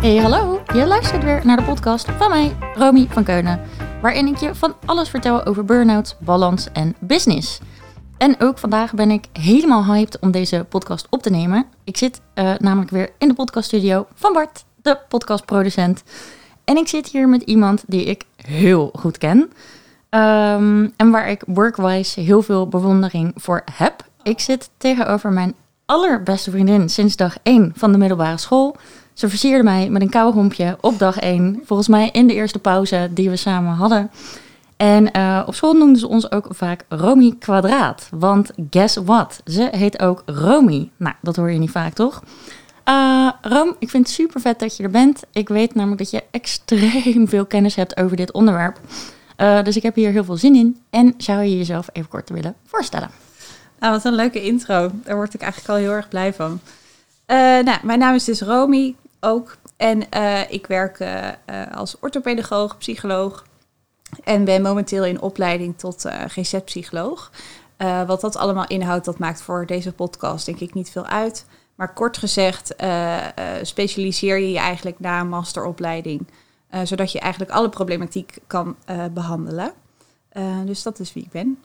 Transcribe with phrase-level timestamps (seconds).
[0.00, 0.62] Hey, hallo.
[0.74, 3.60] Je luistert weer naar de podcast van mij, Romy van Keunen,
[4.02, 7.60] waarin ik je van alles vertel over burn-out, balans en business.
[8.18, 11.66] En ook vandaag ben ik helemaal hyped om deze podcast op te nemen.
[11.84, 16.02] Ik zit uh, namelijk weer in de podcaststudio van Bart, de podcastproducent.
[16.64, 19.38] En ik zit hier met iemand die ik heel goed ken.
[19.38, 24.04] Um, en waar ik workwise heel veel bewondering voor heb.
[24.22, 25.54] Ik zit tegenover mijn
[25.86, 28.76] allerbeste vriendin sinds dag 1 van de middelbare school.
[29.20, 31.62] Ze versierde mij met een kauwgompje op dag 1.
[31.64, 34.10] Volgens mij in de eerste pauze die we samen hadden.
[34.76, 38.08] En uh, op school noemden ze ons ook vaak Romy Kwadraat.
[38.10, 39.40] Want guess what?
[39.44, 40.90] Ze heet ook Romy.
[40.96, 42.22] Nou, dat hoor je niet vaak, toch?
[42.88, 45.22] Uh, Rom, ik vind het super vet dat je er bent.
[45.32, 48.80] Ik weet namelijk dat je extreem veel kennis hebt over dit onderwerp.
[49.36, 50.80] Uh, dus ik heb hier heel veel zin in.
[50.90, 53.10] En zou je jezelf even kort willen voorstellen?
[53.80, 54.90] Nou, wat een leuke intro.
[55.04, 56.60] Daar word ik eigenlijk al heel erg blij van.
[57.64, 59.56] Nou, mijn naam is dus Romy ook.
[59.76, 61.28] En uh, ik werk uh,
[61.72, 63.44] als orthopedagoog, psycholoog.
[64.24, 67.30] En ben momenteel in opleiding tot GZ-psycholoog.
[68.06, 71.46] wat dat allemaal inhoudt, dat maakt voor deze podcast denk ik niet veel uit.
[71.74, 72.74] Maar kort gezegd,
[73.62, 76.26] specialiseer je je eigenlijk na een masteropleiding.
[76.82, 78.76] zodat je eigenlijk alle problematiek kan
[79.12, 79.72] behandelen.
[80.64, 81.58] dus dat is wie ik ben.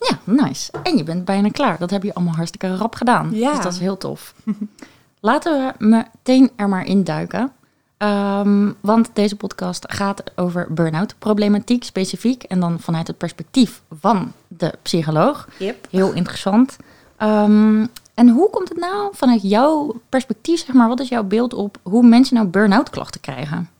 [0.00, 0.72] Ja, nice.
[0.82, 1.78] En je bent bijna klaar.
[1.78, 3.30] Dat heb je allemaal hartstikke rap gedaan.
[3.34, 3.54] Ja.
[3.54, 4.34] Dus dat is heel tof.
[5.24, 7.52] Laten we meteen er maar induiken.
[7.98, 12.42] Um, want deze podcast gaat over burn-out problematiek specifiek.
[12.42, 15.48] En dan vanuit het perspectief van de psycholoog.
[15.58, 15.86] Yep.
[15.90, 16.76] Heel interessant.
[17.22, 21.54] Um, en hoe komt het nou vanuit jouw perspectief, zeg maar, wat is jouw beeld
[21.54, 23.70] op hoe mensen nou burn-out klachten krijgen?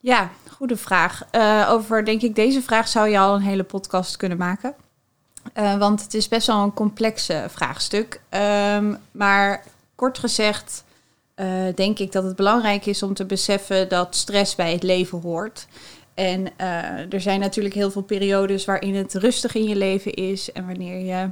[0.00, 1.22] Ja, goede vraag.
[1.32, 4.74] Uh, over, denk ik, deze vraag zou je al een hele podcast kunnen maken.
[5.58, 8.20] Uh, want het is best wel een complexe vraagstuk.
[8.30, 9.64] Um, maar
[9.94, 10.84] kort gezegd
[11.36, 15.20] uh, denk ik dat het belangrijk is om te beseffen dat stress bij het leven
[15.20, 15.66] hoort.
[16.14, 16.58] En
[17.10, 20.98] er zijn natuurlijk heel veel periodes waarin het rustig in je leven is en wanneer
[20.98, 21.30] je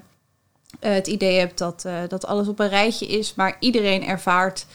[0.81, 3.35] het idee hebt dat, dat alles op een rijtje is.
[3.35, 4.67] Maar iedereen ervaart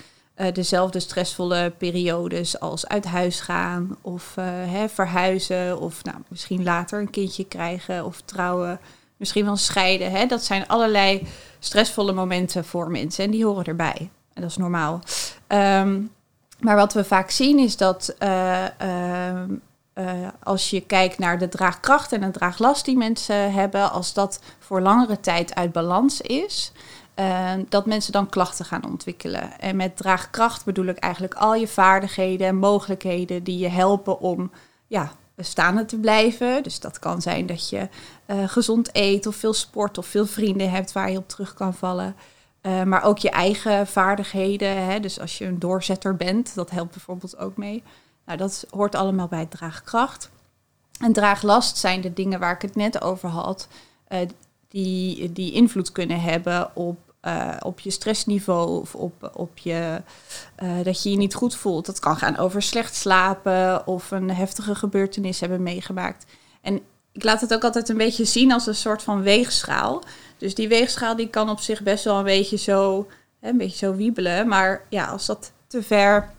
[0.54, 4.36] dezelfde stressvolle periodes als uit huis gaan of
[4.68, 8.80] hè, verhuizen of nou, misschien later een kindje krijgen of trouwen,
[9.18, 10.12] misschien wel scheiden.
[10.12, 10.26] Hè.
[10.26, 11.28] Dat zijn allerlei
[11.60, 14.10] stressvolle momenten voor mensen en die horen erbij.
[14.34, 15.02] En dat is normaal.
[15.48, 16.12] Um,
[16.60, 18.66] maar wat we vaak zien is dat uh,
[20.44, 24.82] als je kijkt naar de draagkracht en de draaglast die mensen hebben, als dat voor
[24.82, 26.72] langere tijd uit balans is,
[27.70, 29.60] dat mensen dan klachten gaan ontwikkelen.
[29.60, 34.52] En met draagkracht bedoel ik eigenlijk al je vaardigheden en mogelijkheden die je helpen om
[34.88, 36.64] ja, staande te blijven.
[36.64, 37.90] Dus dat kan zijn dat je
[38.28, 41.74] uh, gezond eet of veel sport of veel vrienden hebt waar je op terug kan
[41.74, 42.16] vallen.
[42.62, 44.86] Uh, maar ook je eigen vaardigheden.
[44.86, 45.00] Hè?
[45.00, 47.84] Dus als je een doorzetter bent, dat helpt bijvoorbeeld ook mee.
[48.26, 50.30] Nou, dat hoort allemaal bij draagkracht.
[51.00, 53.68] En draaglast zijn de dingen waar ik het net over had.
[54.68, 60.02] die, die invloed kunnen hebben op uh, op je stressniveau of op, op je,
[60.64, 61.86] uh, dat je je niet goed voelt.
[61.86, 66.26] Dat kan gaan over slecht slapen of een heftige gebeurtenis hebben meegemaakt.
[66.62, 70.04] En ik laat het ook altijd een beetje zien als een soort van weegschaal.
[70.38, 73.08] Dus die weegschaal die kan op zich best wel een beetje zo,
[73.42, 74.48] een beetje zo wiebelen.
[74.48, 76.30] Maar ja, als dat te ver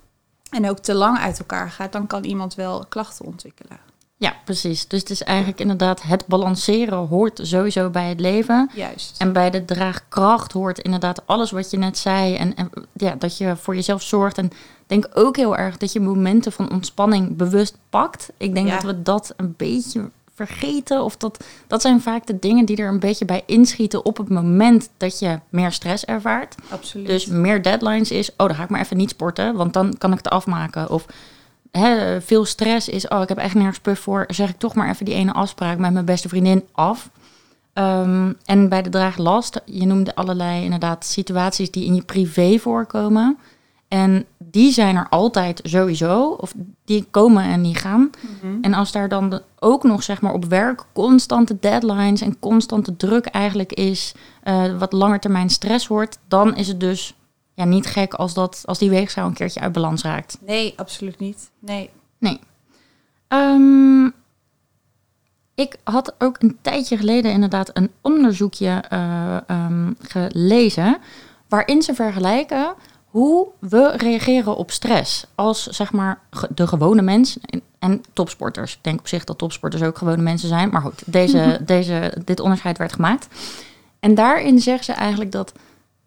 [0.50, 3.87] en ook te lang uit elkaar gaat, dan kan iemand wel klachten ontwikkelen.
[4.20, 4.88] Ja, precies.
[4.88, 8.70] Dus het is eigenlijk inderdaad het balanceren hoort sowieso bij het leven.
[8.74, 9.20] Juist.
[9.20, 12.34] En bij de draagkracht hoort inderdaad alles wat je net zei.
[12.34, 14.38] En, en ja, dat je voor jezelf zorgt.
[14.38, 14.50] En
[14.86, 18.30] denk ook heel erg dat je momenten van ontspanning bewust pakt.
[18.36, 21.02] Ik denk dat we dat een beetje vergeten.
[21.04, 24.28] Of dat, dat zijn vaak de dingen die er een beetje bij inschieten op het
[24.28, 26.54] moment dat je meer stress ervaart.
[26.68, 27.06] Absoluut.
[27.06, 30.10] Dus meer deadlines is, oh, dan ga ik maar even niet sporten, want dan kan
[30.10, 30.90] ik het afmaken.
[30.90, 31.06] Of
[31.70, 34.88] hè, veel stress is, oh, ik heb echt nergens puff voor, zeg ik toch maar
[34.88, 37.10] even die ene afspraak met mijn beste vriendin af.
[37.74, 43.38] Um, en bij de draaglast, je noemde allerlei inderdaad situaties die in je privé voorkomen.
[43.88, 46.54] En die zijn er altijd sowieso, of
[46.84, 48.00] die komen en die gaan.
[48.00, 48.10] Mm
[48.40, 48.58] -hmm.
[48.62, 53.26] En als daar dan ook nog zeg maar op werk constante deadlines en constante druk
[53.26, 57.14] eigenlijk is, uh, wat langetermijn stress wordt, dan is het dus
[57.58, 60.38] ja, niet gek als, dat, als die weegschaal een keertje uit balans raakt.
[60.40, 61.50] Nee, absoluut niet.
[61.58, 61.90] Nee.
[62.18, 62.40] Nee.
[63.28, 64.14] Um,
[65.54, 70.98] ik had ook een tijdje geleden inderdaad een onderzoekje uh, um, gelezen.
[71.48, 72.74] waarin ze vergelijken
[73.04, 75.26] hoe we reageren op stress.
[75.34, 76.20] Als zeg maar
[76.54, 78.74] de gewone mens en, en topsporters.
[78.74, 80.70] Ik denk op zich dat topsporters ook gewone mensen zijn.
[80.70, 83.28] Maar goed, deze, deze, dit onderscheid werd gemaakt.
[84.00, 85.52] En daarin zeggen ze eigenlijk dat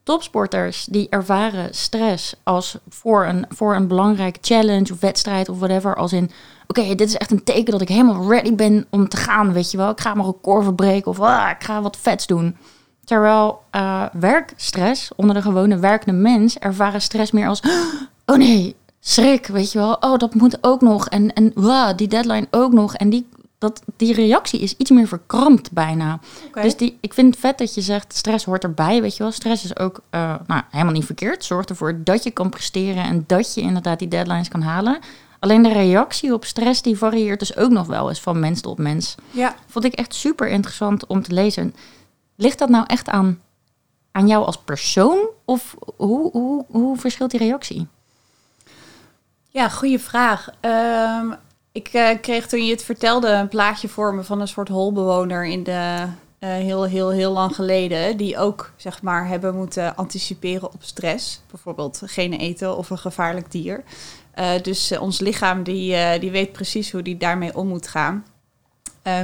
[0.04, 5.96] topsporters die ervaren stress als voor een, voor een belangrijke challenge of wedstrijd of whatever.
[5.96, 6.32] Als in,
[6.68, 9.72] oké, dit is echt een teken dat ik helemaal ready ben om te gaan, weet
[9.72, 9.90] je wel.
[9.90, 12.58] Ik ga mijn record verbreken of ah, ik ga wat vets doen.
[13.04, 17.62] Terwijl uh, werkstress onder de gewone werkende mens ervaren stress meer als,
[18.26, 19.98] oh nee, schrik, weet je wel.
[20.00, 21.08] Oh, dat moet ook nog.
[21.08, 22.96] En, en wow, die deadline ook nog.
[22.96, 23.28] En die,
[23.62, 26.20] dat, die reactie is iets meer verkrampt bijna.
[26.54, 29.32] Dus die, ik vind het vet dat je zegt, stress hoort erbij, weet je wel.
[29.32, 31.44] Stress is ook uh, nou, helemaal niet verkeerd.
[31.46, 35.00] Zorgt ervoor dat je kan presteren en dat je inderdaad die deadlines kan halen.
[35.40, 38.78] Alleen de reactie op stress, die varieert dus ook nog wel eens van mens tot
[38.78, 39.16] mens.
[39.32, 39.56] Ja.
[39.68, 41.76] Vond ik echt super interessant om te lezen.
[42.36, 43.40] Ligt dat nou echt aan,
[44.12, 45.30] aan jou als persoon?
[45.46, 47.88] Of hoe, hoe, hoe verschilt die reactie?
[49.50, 50.50] Ja, goede vraag.
[50.62, 51.36] Um,
[51.72, 55.46] ik uh, kreeg toen je het vertelde een plaatje voor me van een soort holbewoner
[55.46, 55.72] in de
[56.40, 58.18] uh, heel, heel, heel lang geleden.
[58.18, 61.42] Die ook zeg maar hebben moeten anticiperen op stress.
[61.52, 63.84] Bijvoorbeeld geen eten of een gevaarlijk dier.
[64.36, 68.26] Uh, dus ons lichaam die, die weet precies hoe die daarmee om moet gaan.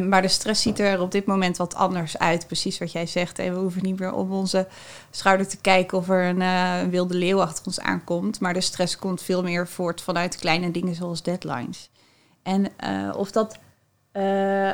[0.07, 2.47] Maar de stress ziet er op dit moment wat anders uit.
[2.47, 3.39] Precies wat jij zegt.
[3.39, 4.67] En we hoeven niet meer op onze
[5.11, 8.39] schouder te kijken of er een, een wilde leeuw achter ons aankomt.
[8.39, 11.89] Maar de stress komt veel meer voort vanuit kleine dingen zoals deadlines.
[12.47, 13.57] En uh, of dat.
[14.13, 14.71] Uh,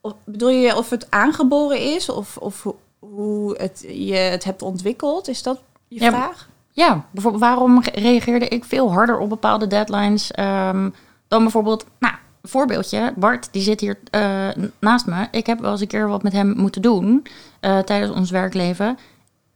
[0.00, 2.66] of, bedoel je of het aangeboren is of, of
[2.98, 5.28] hoe het, je het hebt ontwikkeld?
[5.28, 6.48] Is dat je ja, vraag?
[6.70, 10.94] Ja, bijvoorbeeld waarom reageerde ik veel harder op bepaalde deadlines um,
[11.28, 11.86] dan bijvoorbeeld.
[11.98, 14.48] Nou, voorbeeldje, Bart, die zit hier uh,
[14.78, 15.28] naast me.
[15.30, 17.26] Ik heb wel eens een keer wat met hem moeten doen
[17.60, 18.98] tijdens ons werkleven.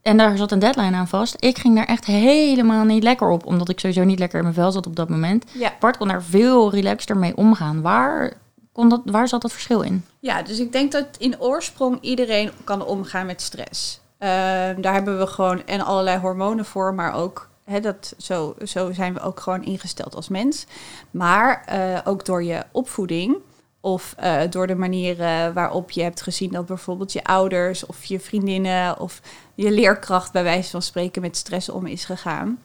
[0.03, 1.37] En daar zat een deadline aan vast.
[1.39, 4.55] Ik ging daar echt helemaal niet lekker op, omdat ik sowieso niet lekker in mijn
[4.55, 5.45] vel zat op dat moment.
[5.53, 5.73] Ja.
[5.81, 7.83] Bart kon daar veel relaxter mee omgaan.
[7.83, 8.33] Waar,
[8.73, 10.05] kon dat, waar zat dat verschil in?
[10.19, 14.01] Ja, dus ik denk dat in oorsprong iedereen kan omgaan met stress.
[14.19, 14.29] Uh,
[14.77, 19.15] daar hebben we gewoon en allerlei hormonen voor, maar ook He, dat, zo, zo zijn
[19.15, 20.67] we ook gewoon ingesteld als mens.
[21.11, 23.37] Maar uh, ook door je opvoeding
[23.85, 28.21] of uh, door de manieren waarop je hebt gezien dat bijvoorbeeld je ouders of je
[28.21, 29.21] vriendinnen of
[29.55, 32.59] je leerkracht bij wijze van spreken met stress om is gegaan.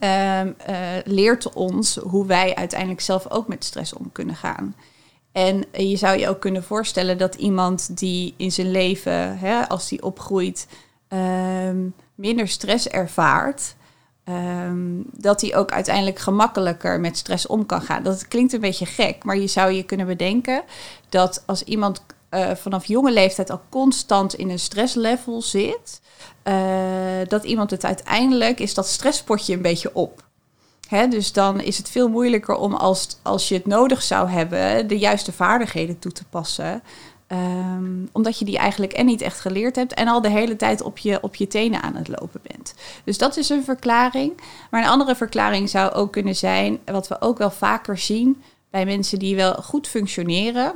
[0.00, 0.40] Uh,
[1.04, 4.74] leert ons hoe wij uiteindelijk zelf ook met stress om kunnen gaan.
[5.32, 9.88] En je zou je ook kunnen voorstellen dat iemand die in zijn leven, hè, als
[9.88, 10.66] die opgroeit,
[11.08, 13.74] ehm, minder stress ervaart,
[14.28, 18.02] Um, dat hij ook uiteindelijk gemakkelijker met stress om kan gaan.
[18.02, 20.62] Dat klinkt een beetje gek, maar je zou je kunnen bedenken
[21.08, 26.00] dat als iemand uh, vanaf jonge leeftijd al constant in een stresslevel zit,
[26.44, 26.54] uh,
[27.28, 30.22] dat iemand het uiteindelijk is dat stresspotje een beetje op.
[31.08, 34.98] Dus dan is het veel moeilijker om als, als je het nodig zou hebben, de
[34.98, 36.82] juiste vaardigheden toe te passen.
[37.28, 40.82] Um, omdat je die eigenlijk en niet echt geleerd hebt en al de hele tijd
[40.82, 42.74] op je, op je tenen aan het lopen bent.
[43.04, 44.40] Dus dat is een verklaring.
[44.70, 48.84] Maar een andere verklaring zou ook kunnen zijn, wat we ook wel vaker zien bij
[48.84, 50.72] mensen die wel goed functioneren.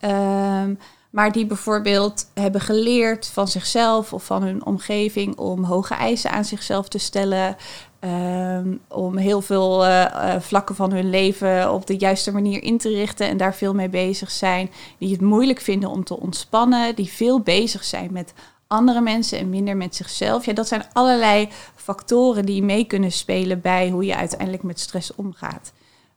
[0.00, 0.78] Um,
[1.10, 6.44] maar die bijvoorbeeld hebben geleerd van zichzelf of van hun omgeving om hoge eisen aan
[6.44, 7.56] zichzelf te stellen.
[8.00, 12.78] Um, om heel veel uh, uh, vlakken van hun leven op de juiste manier in
[12.78, 14.70] te richten en daar veel mee bezig zijn.
[14.98, 18.32] Die het moeilijk vinden om te ontspannen, die veel bezig zijn met
[18.66, 20.44] andere mensen en minder met zichzelf.
[20.44, 25.14] Ja, dat zijn allerlei factoren die mee kunnen spelen bij hoe je uiteindelijk met stress
[25.14, 25.72] omgaat.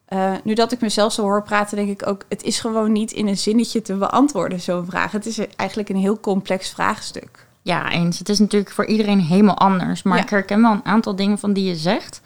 [0.09, 3.11] Uh, nu dat ik mezelf zo hoor praten, denk ik ook, het is gewoon niet
[3.11, 5.11] in een zinnetje te beantwoorden, zo'n vraag.
[5.11, 7.49] Het is eigenlijk een heel complex vraagstuk.
[7.61, 8.19] Ja, eens.
[8.19, 10.03] Het is natuurlijk voor iedereen helemaal anders.
[10.03, 10.23] Maar ja.
[10.23, 12.21] ik herken wel een aantal dingen van die je zegt.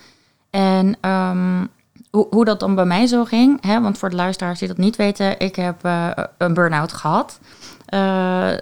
[0.50, 1.70] En um,
[2.12, 4.78] hoe, hoe, dat dan bij mij zo ging, hè, want voor de luisteraars die dat
[4.78, 7.40] niet weten, ik heb uh, een burn-out gehad.
[7.90, 8.54] Uh,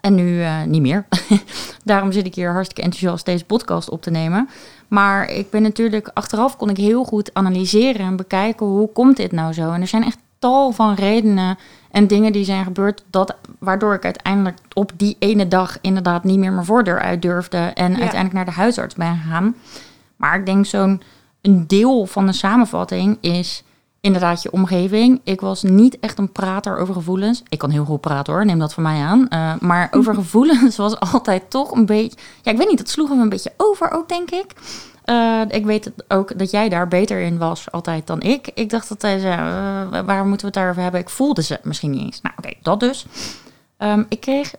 [0.00, 1.06] en nu uh, niet meer.
[1.84, 4.48] Daarom zit ik hier hartstikke enthousiast deze podcast op te nemen.
[4.88, 9.32] Maar ik ben natuurlijk, achteraf kon ik heel goed analyseren en bekijken hoe komt dit
[9.32, 9.72] nou zo.
[9.72, 11.58] En er zijn echt tal van redenen
[11.96, 16.38] en dingen die zijn gebeurd, dat, waardoor ik uiteindelijk op die ene dag inderdaad niet
[16.38, 17.98] meer mijn voordeur uit durfde en ja.
[17.98, 19.56] uiteindelijk naar de huisarts ben gegaan.
[20.16, 21.02] Maar ik denk zo'n
[21.42, 23.64] een deel van de samenvatting is
[24.00, 25.20] inderdaad je omgeving.
[25.24, 27.42] Ik was niet echt een prater over gevoelens.
[27.48, 29.26] Ik kan heel goed praten hoor, neem dat van mij aan.
[29.30, 32.18] Uh, maar over gevoelens was altijd toch een beetje...
[32.42, 34.46] Ja, ik weet niet, dat sloegen we een beetje over ook, denk ik.
[35.06, 38.50] Uh, ik weet ook dat jij daar beter in was altijd dan ik.
[38.54, 41.00] Ik dacht dat hij zei, uh, waar moeten we het daarover hebben?
[41.00, 42.20] Ik voelde ze misschien niet eens.
[42.20, 43.06] Nou, oké, okay, dat dus.
[43.78, 44.54] Um, ik kreeg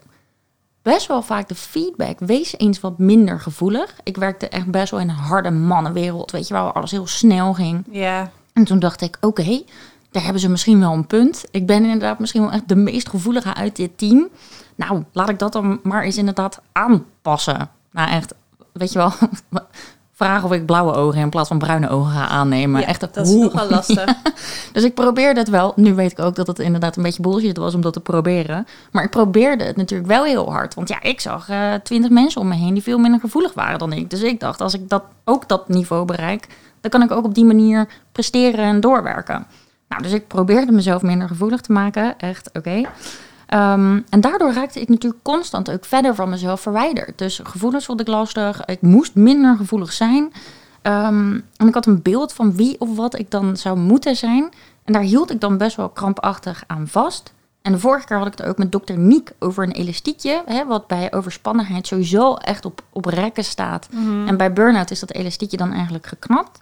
[0.82, 3.96] best wel vaak de feedback, wees eens wat minder gevoelig.
[4.04, 7.08] Ik werkte echt best wel in een harde mannenwereld, weet je wel, waar alles heel
[7.08, 7.86] snel ging.
[7.92, 8.32] Ja.
[8.54, 9.66] En toen dacht ik, oké, okay,
[10.12, 11.46] daar hebben ze misschien wel een punt.
[11.52, 14.28] Ik ben inderdaad misschien wel echt de meest gevoelige uit dit team.
[14.76, 17.70] Nou, laat ik dat dan maar eens inderdaad aanpassen.
[17.92, 18.34] Nou, echt,
[18.74, 19.12] weet je wel,
[20.18, 22.82] vragen of ik blauwe ogen in plaats van bruine ogen ga aannemen.
[22.82, 23.44] Ja, echt, dat is hoe?
[23.44, 24.06] nogal lastig.
[24.74, 25.74] Dus ik probeerde het wel.
[25.76, 28.68] Nu weet ik ook dat het inderdaad een beetje bullshit was om dat te proberen.
[28.92, 30.74] Maar ik probeerde het natuurlijk wel heel hard.
[30.74, 33.80] Want ja, ik zag eh, twintig mensen om me heen die veel minder gevoelig waren
[33.80, 34.10] dan ik.
[34.10, 36.48] Dus ik dacht, als ik dat, ook dat niveau bereik,
[36.82, 39.46] dan kan ik ook op die manier presteren en doorwerken.
[39.88, 42.20] Nou, dus ik probeerde mezelf minder gevoelig te maken.
[42.20, 42.82] Echt, oké.
[43.48, 47.18] Ehm, en daardoor raakte ik natuurlijk constant ook verder van mezelf verwijderd.
[47.18, 48.66] Dus gevoelens vond ik lastig.
[48.66, 50.32] Ik moest minder gevoelig zijn.
[50.82, 54.50] Ehm, en ik had een beeld van wie of wat ik dan zou moeten zijn.
[54.84, 57.34] En daar hield ik dan best wel krampachtig aan vast.
[57.62, 60.44] En de vorige keer had ik het ook met dokter Niek over een elastiekje.
[60.46, 63.88] Hè, wat bij overspannenheid sowieso echt op, op rekken staat.
[64.28, 66.62] En bij burn-out is dat elastiekje dan eigenlijk geknapt.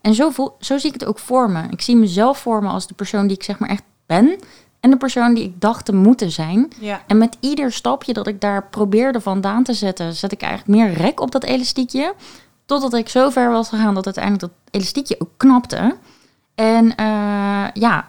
[0.00, 1.62] En zo, voel, zo zie ik het ook voor me.
[1.70, 4.38] Ik zie mezelf voor me als de persoon die ik zeg maar echt ben.
[4.80, 6.72] En de persoon die ik dacht te moeten zijn.
[6.80, 7.02] Ja.
[7.06, 10.92] En met ieder stapje dat ik daar probeerde vandaan te zetten, zet ik eigenlijk meer
[10.92, 12.14] rek op dat elastiekje.
[12.66, 15.96] Totdat ik zo ver was gegaan dat uiteindelijk dat elastiekje ook knapte.
[16.54, 18.08] En eh, ja,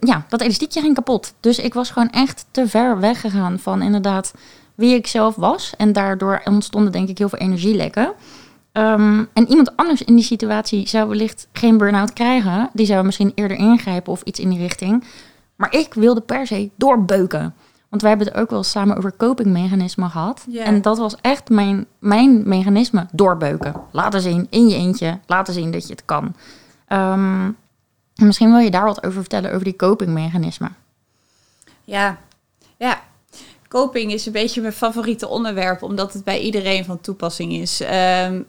[0.00, 1.34] ja, dat elastiekje ging kapot.
[1.40, 4.32] Dus ik was gewoon echt te ver weggegaan van inderdaad
[4.74, 5.72] wie ik zelf was.
[5.76, 8.12] En daardoor ontstonden denk ik heel veel energielekken.
[8.72, 12.70] Ehm, en iemand anders in die situatie zou wellicht geen burn-out krijgen.
[12.72, 15.04] Die zou misschien eerder ingrijpen of iets in die richting.
[15.56, 17.54] Maar ik wilde per se doorbeuken.
[17.88, 20.46] Want wij hebben het ook wel samen over copingmechanismen gehad.
[20.54, 23.74] En dat was echt mijn, mijn mechanisme, doorbeuken.
[23.92, 26.34] Laten zien in je eentje, laten zien dat je het kan.
[26.86, 27.50] Ehm,
[28.14, 30.76] en misschien wil je daar wat over vertellen, over die copingmechanismen.
[31.84, 32.18] Ja,
[32.76, 33.00] ja.
[33.68, 37.80] Coping is een beetje mijn favoriete onderwerp, omdat het bij iedereen van toepassing is.
[37.80, 38.40] Ehm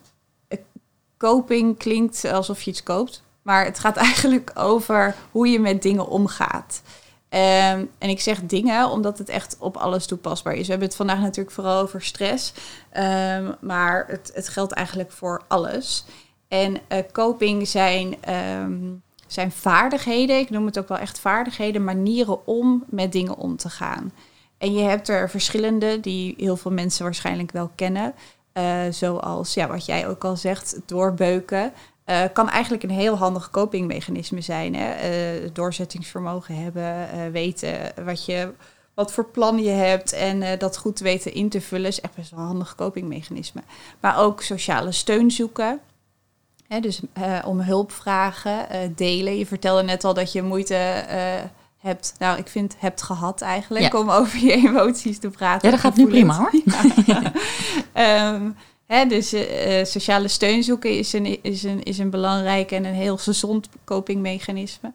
[1.22, 6.08] coping klinkt alsof je iets koopt, maar het gaat eigenlijk over hoe je met dingen
[6.08, 6.82] omgaat.
[7.30, 10.66] Ehm, en ik zeg dingen omdat het echt op alles toepasbaar is.
[10.66, 12.54] We hebben het vandaag natuurlijk vooral over stress,
[12.90, 16.06] ehm, maar het, het geldt eigenlijk voor alles.
[16.48, 18.80] En eh, coping zijn, ehm,
[19.28, 23.70] zijn vaardigheden, ik noem het ook wel echt vaardigheden, manieren om met dingen om te
[23.70, 24.12] gaan.
[24.58, 28.13] En je hebt er verschillende die heel veel mensen waarschijnlijk wel kennen.
[28.53, 31.74] Eh, zoals ja, wat jij ook al zegt, doorbeuken.
[32.03, 34.75] Eh, kan eigenlijk een heel handig copingmechanisme zijn.
[34.75, 34.91] Hè?
[34.91, 38.51] Eh, doorzettingsvermogen hebben, weten wat, je,
[38.93, 42.31] wat voor plan je hebt en dat goed weten in te vullen is echt best
[42.31, 43.62] wel een handig copingmechanisme.
[44.00, 45.79] Maar ook sociale steun zoeken.
[46.67, 47.01] Hè, dus
[47.46, 49.38] om hulp vragen, delen.
[49.38, 51.05] Je vertelde net al dat je moeite
[51.82, 54.00] hebt, nou ik vind hebt gehad eigenlijk, Ja.
[54.00, 55.70] om over je emoties te praten.
[55.70, 56.52] Ja, dat gaat nu prima hoor.
[57.06, 57.32] Ja.
[57.94, 58.50] Ehm,
[58.86, 62.86] hè, dus eh, eh, sociale steun zoeken is een, is, een, is een belangrijk en
[62.86, 64.92] een heel gezond copingmechanisme.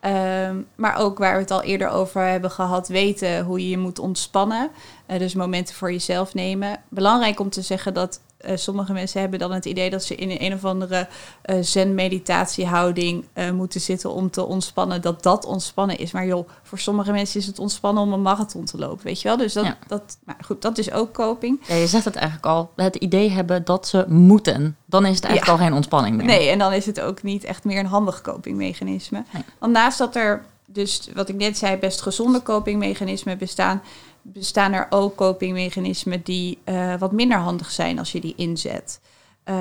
[0.00, 3.78] Ehm, maar ook waar we het al eerder over hebben gehad, weten hoe je je
[3.78, 4.70] moet ontspannen.
[5.06, 6.80] Eh, dus momenten voor jezelf nemen.
[6.88, 10.30] Belangrijk om te zeggen dat eh, sommige mensen hebben dan het idee dat ze in
[10.30, 11.08] een, een of andere
[11.42, 15.02] eh zen-meditatiehouding eh, moeten zitten om te ontspannen.
[15.02, 16.12] Dat dat ontspannen is.
[16.12, 19.28] Maar joh, voor sommige mensen is het ontspannen om een marathon te lopen, weet je
[19.28, 19.36] wel?
[19.36, 19.78] Dus dat, Ja.
[19.86, 21.60] dat, nou goed, dat is ook coping.
[21.66, 22.70] Ja, je zegt het eigenlijk al.
[22.76, 24.76] Het idee hebben dat ze moeten.
[24.86, 25.64] Dan is het eigenlijk Ja.
[25.64, 26.26] al geen ontspanning meer.
[26.26, 29.24] Nee, en dan is het ook niet echt meer een handig copingmechanisme.
[29.32, 29.42] Nee.
[29.58, 33.82] Want naast dat er dus, wat ik net zei, best gezonde copingmechanismen bestaan,
[34.22, 39.00] bestaan er ook copingmechanismen die eh, wat minder handig zijn als je die inzet.
[39.44, 39.54] Eh,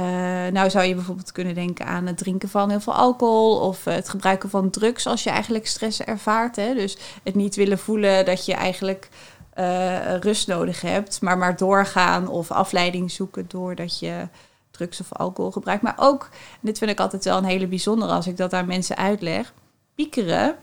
[0.52, 3.94] nou zou je bijvoorbeeld kunnen denken aan het drinken van heel veel alcohol of eh,
[3.94, 6.56] het gebruiken van drugs als je eigenlijk stress ervaart.
[6.56, 6.74] Hè?
[6.74, 9.10] Dus het niet willen voelen dat je eigenlijk
[10.20, 14.28] rust nodig hebt, maar maar doorgaan of afleiding zoeken doordat je
[14.72, 15.82] drugs of alcohol gebruikt.
[15.82, 16.30] Maar ook,
[16.62, 19.54] dit vind ik altijd wel een hele bijzondere als ik dat aan mensen uitleg,
[19.96, 20.56] piekeren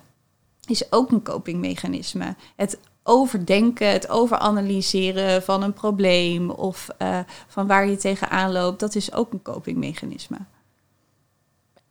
[0.67, 2.37] is ook een copingmechanisme.
[2.57, 8.95] Het overdenken, het overanalyseren van een probleem of eh, van waar je tegenaan loopt, dat
[8.95, 10.39] is ook een copingmechanisme.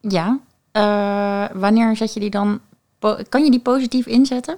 [0.02, 0.40] Ja.
[0.72, 2.60] Eh, wanneer zet je die dan...
[3.30, 4.58] Kan je die positief inzetten?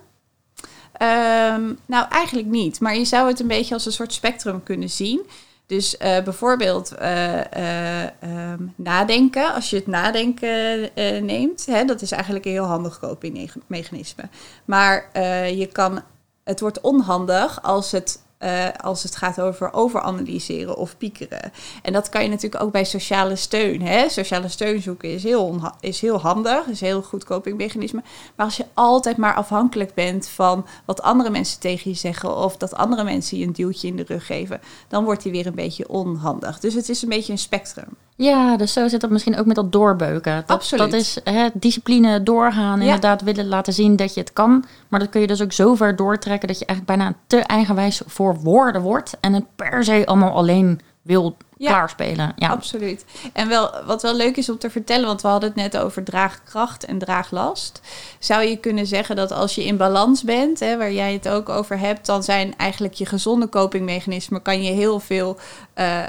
[0.93, 2.79] Ehm, nou, eigenlijk niet.
[2.79, 5.21] Maar je zou het een beetje als een soort spectrum kunnen zien.
[5.67, 9.53] Dus eh, bijvoorbeeld eh, eh, ehm, nadenken.
[9.53, 10.89] Als je het nadenken
[11.25, 14.23] neemt, hè, dat is eigenlijk een heel handig copingmechanisme.
[14.65, 15.09] Maar
[15.49, 16.01] je kan,
[16.47, 21.51] het wordt onhandig als het, eh, als het gaat over overanalyseren of piekeren.
[21.81, 23.81] En dat kan je natuurlijk ook bij sociale steun.
[23.81, 24.09] Hè?
[24.09, 28.03] Sociale steun zoeken is heel, is heel handig, is een heel goed copingmechanisme.
[28.35, 32.57] Maar als je altijd maar afhankelijk bent van wat andere mensen tegen je zeggen of
[32.57, 35.55] dat andere mensen je een duwtje in de rug geven, dan wordt die weer een
[35.55, 36.59] beetje onhandig.
[36.59, 37.97] Dus het is een beetje een spectrum.
[38.17, 40.35] Ja, dus zo zit het misschien ook met dat doorbeuken.
[40.35, 40.91] Dat, Absoluut.
[40.91, 42.83] Dat is hè, discipline doorgaan, Ja.
[42.85, 44.65] inderdaad willen laten zien dat je het kan.
[44.87, 48.01] Maar dat kun je dus ook zo ver doortrekken dat je eigenlijk bijna te eigenwijs
[48.05, 49.17] voor woorden wordt.
[49.19, 51.69] En het per se allemaal alleen wil Ja.
[51.69, 52.33] klaarspelen.
[52.35, 53.05] Ja, Absoluut.
[53.33, 56.03] En wel, wat wel leuk is om te vertellen, want we hadden het net over
[56.03, 57.81] draagkracht en draaglast.
[58.19, 61.49] Zou je kunnen zeggen dat als je in balans bent, hè, waar jij het ook
[61.49, 65.37] over hebt, dan zijn eigenlijk je gezonde copingmechanismen, kan je heel veel,
[65.73, 66.03] eh,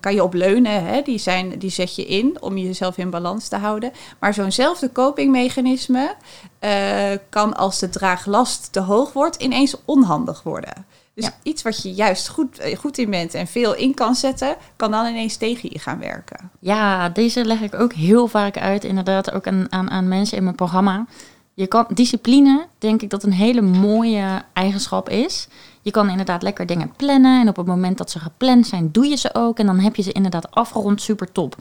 [0.00, 0.84] kan je op leunen.
[0.84, 1.02] Hè?
[1.02, 3.92] Die, zijn, die zet je in om jezelf in balans te houden.
[4.18, 6.14] Maar zo'nzelfde copingmechanisme
[6.58, 10.86] eh, kan als de draaglast te hoog wordt, ineens onhandig worden.
[11.14, 11.32] Dus Ja.
[11.42, 14.90] iets wat je juist goed, eh, goed in bent en veel in kan zetten, kan
[14.90, 16.50] dan ineens tegen je gaan werken.
[16.58, 20.44] Ja, deze leg ik ook heel vaak uit, inderdaad, ook aan, aan, aan mensen in
[20.44, 21.06] mijn programma.
[21.54, 25.48] Je kan, discipline, denk ik dat een hele mooie eigenschap is.
[25.82, 29.06] Je kan inderdaad lekker dingen plannen en op het moment dat ze gepland zijn, doe
[29.06, 29.58] je ze ook.
[29.58, 31.56] En dan heb je ze inderdaad afgerond, super top.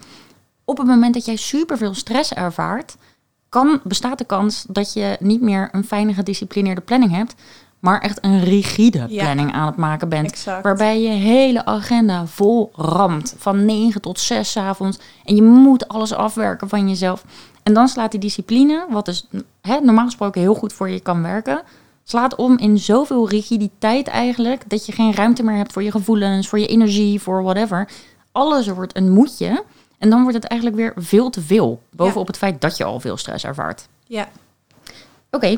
[0.66, 2.96] Op het moment dat jij super veel stress ervaart,
[3.50, 7.36] kan, bestaat de kans dat je niet meer een fijne gedisciplineerde planning hebt,
[7.82, 9.24] maar echt een rigide Ja.
[9.24, 10.32] planning aan het maken bent.
[10.32, 10.64] Exact.
[10.64, 13.36] Waarbij je hele agenda vol ramt.
[13.38, 15.00] Van 9 tot 6 's avonds.
[15.26, 17.24] En je moet alles afwerken van jezelf.
[17.64, 19.28] En dan slaat die discipline, wat dus
[19.62, 21.62] hè, normaal gesproken heel goed voor je kan werken,
[22.04, 26.48] slaat om in zoveel rigiditeit eigenlijk, dat je geen ruimte meer hebt voor je gevoelens,
[26.48, 27.88] voor je energie, voor whatever.
[28.32, 29.64] Alles wordt een moedje.
[29.98, 31.82] En dan wordt het eigenlijk weer veel te veel.
[31.92, 33.88] Bovenop het feit dat je al veel stress ervaart.
[34.06, 34.28] Ja,
[35.32, 35.58] Oké.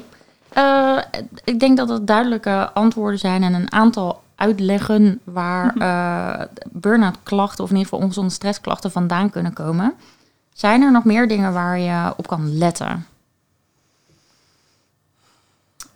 [0.53, 0.97] Eh,
[1.43, 7.63] ik denk dat het duidelijke antwoorden zijn en een aantal uitleggen waar eh burn-out klachten
[7.63, 9.93] of in ieder geval ongezonde stressklachten vandaan kunnen komen.
[10.53, 13.05] Zijn er nog meer dingen waar je op kan letten?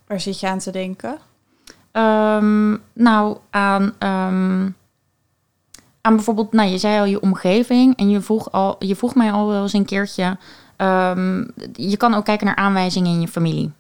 [0.08, 1.18] waar zit je aan te denken?
[1.92, 4.70] Ehm, nou, aan, ehm,
[6.02, 9.32] aan bijvoorbeeld, nou, je zei al je omgeving en je vroeg, al, je vroeg mij
[9.32, 10.38] al wel eens een keertje.
[10.78, 13.72] ehm, je kan ook kijken naar aanwijzingen in je familie.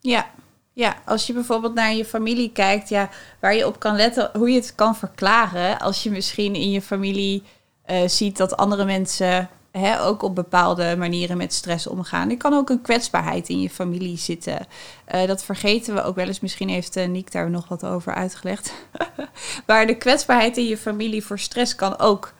[0.00, 0.30] Ja.
[0.72, 3.08] ja, als je bijvoorbeeld naar je familie kijkt, ja,
[3.40, 5.78] waar je op kan letten, hoe je het kan verklaren.
[5.78, 7.42] Als je misschien in je familie
[7.82, 12.30] eh, ziet dat andere mensen hè, ook op bepaalde manieren met stress omgaan.
[12.30, 14.66] Er kan ook een kwetsbaarheid in je familie zitten.
[15.04, 16.40] Eh, dat vergeten we ook wel eens.
[16.40, 18.72] Misschien heeft uh, Niek daar nog wat over uitgelegd.
[19.66, 22.32] maar de kwetsbaarheid in je familie voor stress kan ook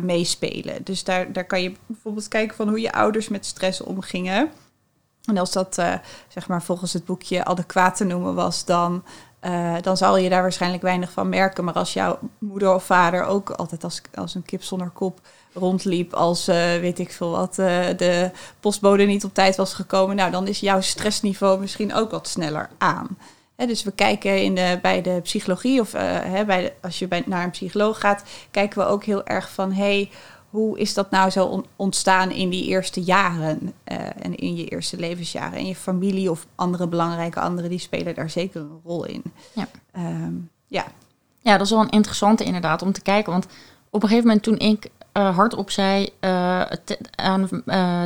[0.00, 0.84] meespelen.
[0.84, 4.50] Dus daar, daar kan je bijvoorbeeld kijken van hoe je ouders met stress omgingen.
[5.28, 5.94] En als dat uh,
[6.28, 9.04] zeg maar volgens het boekje adequaat te noemen was, dan,
[9.42, 11.64] uh, dan zal je daar waarschijnlijk weinig van merken.
[11.64, 15.20] Maar als jouw moeder of vader ook altijd als, als een kip zonder kop
[15.52, 20.30] rondliep, als uh, weet ik veel wat, de postbode niet op tijd was gekomen, nou
[20.30, 23.18] dan is jouw stressniveau misschien ook wat sneller aan.
[23.56, 25.90] Dus we kijken in de, bij de psychologie of
[26.46, 30.10] bij als je bij, naar een psycholoog gaat, kijken we ook heel erg van hey,
[30.50, 34.96] hoe is dat nou zo ontstaan in die eerste jaren uh, en in je eerste
[34.96, 35.58] levensjaren?
[35.58, 39.22] En je familie of andere belangrijke anderen, die spelen daar zeker een rol in.
[39.52, 40.86] Ja, um, ja.
[41.40, 43.32] ja dat is wel een interessante inderdaad om te kijken.
[43.32, 43.46] Want
[43.90, 47.48] op een gegeven moment toen ik uh, hardop zei uh, te, aan,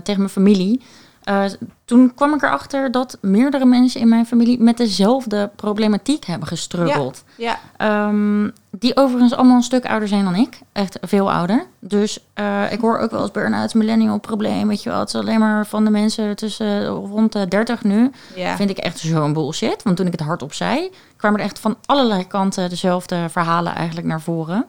[0.02, 0.81] tegen mijn familie...
[1.29, 1.45] Uh,
[1.85, 7.25] toen kwam ik erachter dat meerdere mensen in mijn familie met dezelfde problematiek hebben gestruggeld.
[7.37, 8.09] Ja, ja.
[8.09, 10.59] Um, die overigens allemaal een stuk ouder zijn dan ik.
[10.73, 11.67] Echt veel ouder.
[11.79, 14.69] Dus uh, ik hoor ook wel eens burn-out, millennial probleem.
[14.69, 18.11] Weet je wel, het is alleen maar van de mensen tussen rond de 30 nu.
[18.35, 18.57] Ja.
[18.57, 19.83] Vind ik echt zo'n bullshit.
[19.83, 24.07] Want toen ik het hardop zei, kwamen er echt van allerlei kanten dezelfde verhalen eigenlijk
[24.07, 24.67] naar voren.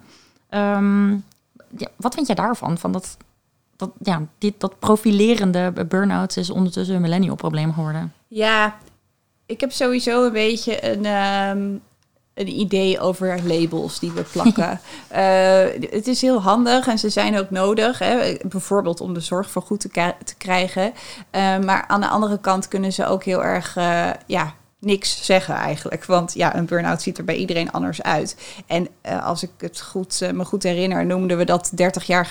[0.49, 1.23] Um,
[1.77, 2.77] ja, wat vind jij daarvan?
[2.77, 3.17] Van dat,
[3.85, 8.13] dat, ja, dit, dat profilerende burn-out is ondertussen een millennial probleem geworden.
[8.27, 8.77] Ja,
[9.45, 11.81] ik heb sowieso een beetje een, um,
[12.33, 14.79] een idee over labels die we plakken.
[15.11, 19.51] uh, het is heel handig en ze zijn ook nodig, hè, bijvoorbeeld om de zorg
[19.51, 20.93] voor goed te, te krijgen.
[21.31, 24.53] Uh, maar aan de andere kant kunnen ze ook heel erg, uh, ja,
[24.85, 26.05] niks zeggen eigenlijk.
[26.05, 28.37] Want ja, een burn-out ziet er bij iedereen anders uit.
[28.67, 32.25] En uh, als ik het goed, uh, me goed herinner, noemden we dat 30 jaar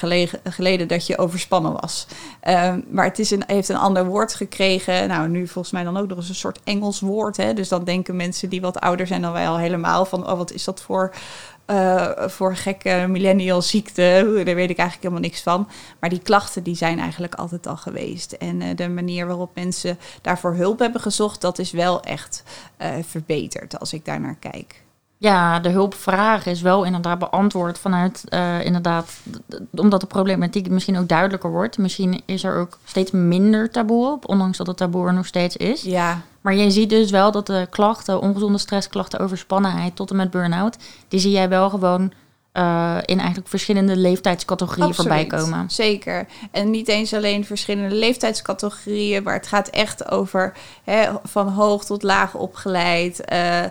[0.45, 2.07] geleden, dat je overspannen was.
[2.49, 5.09] Uh, maar het is een, heeft een ander woord gekregen.
[5.09, 7.37] Nou, nu volgens mij dan ook nog eens een soort Engels woord.
[7.37, 7.55] Hè?
[7.55, 10.31] Dus dan denken mensen die wat ouder zijn dan wij al helemaal van...
[10.31, 11.15] oh, wat is dat voor...
[11.67, 14.03] Uh, voor gekke millennial ziekte,
[14.45, 15.69] daar weet ik eigenlijk helemaal niks van.
[16.01, 18.33] Maar die klachten die zijn eigenlijk altijd al geweest.
[18.33, 22.43] En uh, de manier waarop mensen daarvoor hulp hebben gezocht, dat is wel echt
[22.83, 24.83] uh, verbeterd als ik daar naar kijk.
[25.23, 29.13] Ja, de hulpvraag is wel inderdaad beantwoord vanuit uh, inderdaad,
[29.71, 31.79] omdat de problematiek misschien ook duidelijker wordt.
[31.79, 35.57] Misschien is er ook steeds minder taboe op, ondanks dat het taboe er nog steeds
[35.57, 35.83] is.
[35.83, 36.21] Ja.
[36.41, 40.77] Maar je ziet dus wel dat de klachten, ongezonde stressklachten, overspannenheid tot en met burn-out,
[41.09, 42.13] die zie jij wel gewoon
[42.53, 45.71] uh, in eigenlijk verschillende leeftijdscategorieën voorbij komen.
[45.71, 46.27] Zeker.
[46.51, 50.53] En niet eens alleen verschillende leeftijdscategorieën, maar het gaat echt over
[50.85, 53.33] hè, van hoog tot laag opgeleid.
[53.33, 53.65] Uh,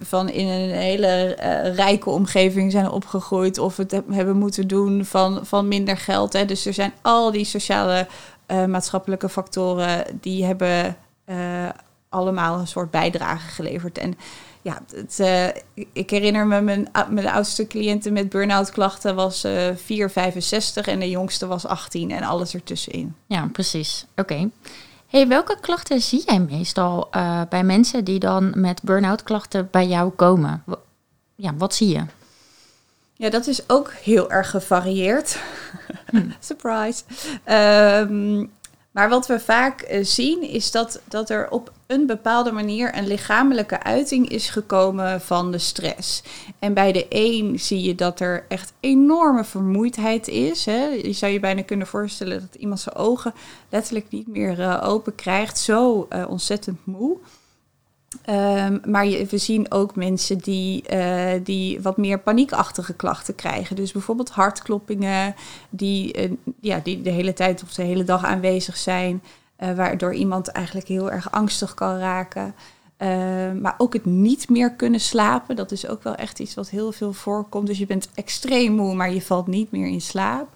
[0.00, 5.46] van in een hele uh, rijke omgeving zijn opgegroeid of het hebben moeten doen van,
[5.46, 6.32] van minder geld.
[6.32, 6.44] Hè.
[6.44, 8.06] Dus er zijn al die sociale
[8.66, 10.96] maatschappelijke factoren die hebben
[12.08, 13.98] allemaal een soort bijdrage geleverd.
[13.98, 14.14] En
[14.66, 15.22] ja, het,
[15.92, 20.98] ik herinner me, mijn, mijn oudste cliënten met burn-out klachten was uh, 4, 65 en
[20.98, 23.14] de jongste was 18 en alles ertussenin.
[23.26, 24.06] Ja, precies.
[24.16, 24.48] Oké.
[25.16, 29.86] Hey, welke klachten zie jij meestal uh, bij mensen die dan met burn-out klachten bij
[29.86, 30.64] jou komen?
[31.34, 32.04] Ja, wat zie je?
[33.12, 35.38] Ja, dat is ook heel erg gevarieerd.
[36.06, 36.30] Hm.
[36.40, 37.02] Surprise.
[37.46, 38.52] Um,
[38.90, 43.06] maar wat we vaak uh, zien is dat, dat er op een bepaalde manier een
[43.06, 46.22] lichamelijke uiting is gekomen van de stress.
[46.58, 50.64] En bij de een zie je dat er echt enorme vermoeidheid is.
[50.64, 50.84] Hè.
[50.84, 53.34] Je zou je bijna kunnen voorstellen dat iemand zijn ogen
[53.68, 55.58] letterlijk niet meer uh, open krijgt.
[55.58, 57.16] Zo uh, ontzettend moe.
[58.30, 63.76] Um, maar je, we zien ook mensen die, uh, die wat meer paniekachtige klachten krijgen.
[63.76, 65.34] Dus bijvoorbeeld hartkloppingen,
[65.70, 69.22] die, ja, die de hele tijd of de hele dag aanwezig zijn.
[69.58, 72.54] Uh, waardoor iemand eigenlijk heel erg angstig kan raken.
[72.96, 76.68] Ehm, maar ook het niet meer kunnen slapen, dat is ook wel echt iets wat
[76.68, 77.66] heel veel voorkomt.
[77.66, 80.48] Dus je bent extreem moe, maar je valt niet meer in slaap.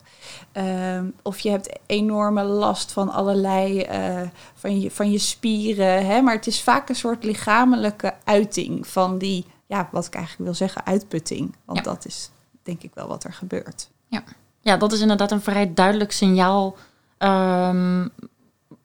[0.53, 6.07] Ehm, of je hebt enorme last van allerlei, uh, van, je, van je spieren.
[6.07, 6.21] Hè?
[6.21, 10.55] Maar het is vaak een soort lichamelijke uiting van die, ja, wat ik eigenlijk wil
[10.55, 11.57] zeggen, uitputting.
[11.65, 12.31] Want dat is
[12.63, 13.91] denk ik wel wat er gebeurt.
[14.07, 14.23] Ja,
[14.61, 16.77] ja dat is inderdaad een vrij duidelijk signaal.
[17.19, 18.11] Um,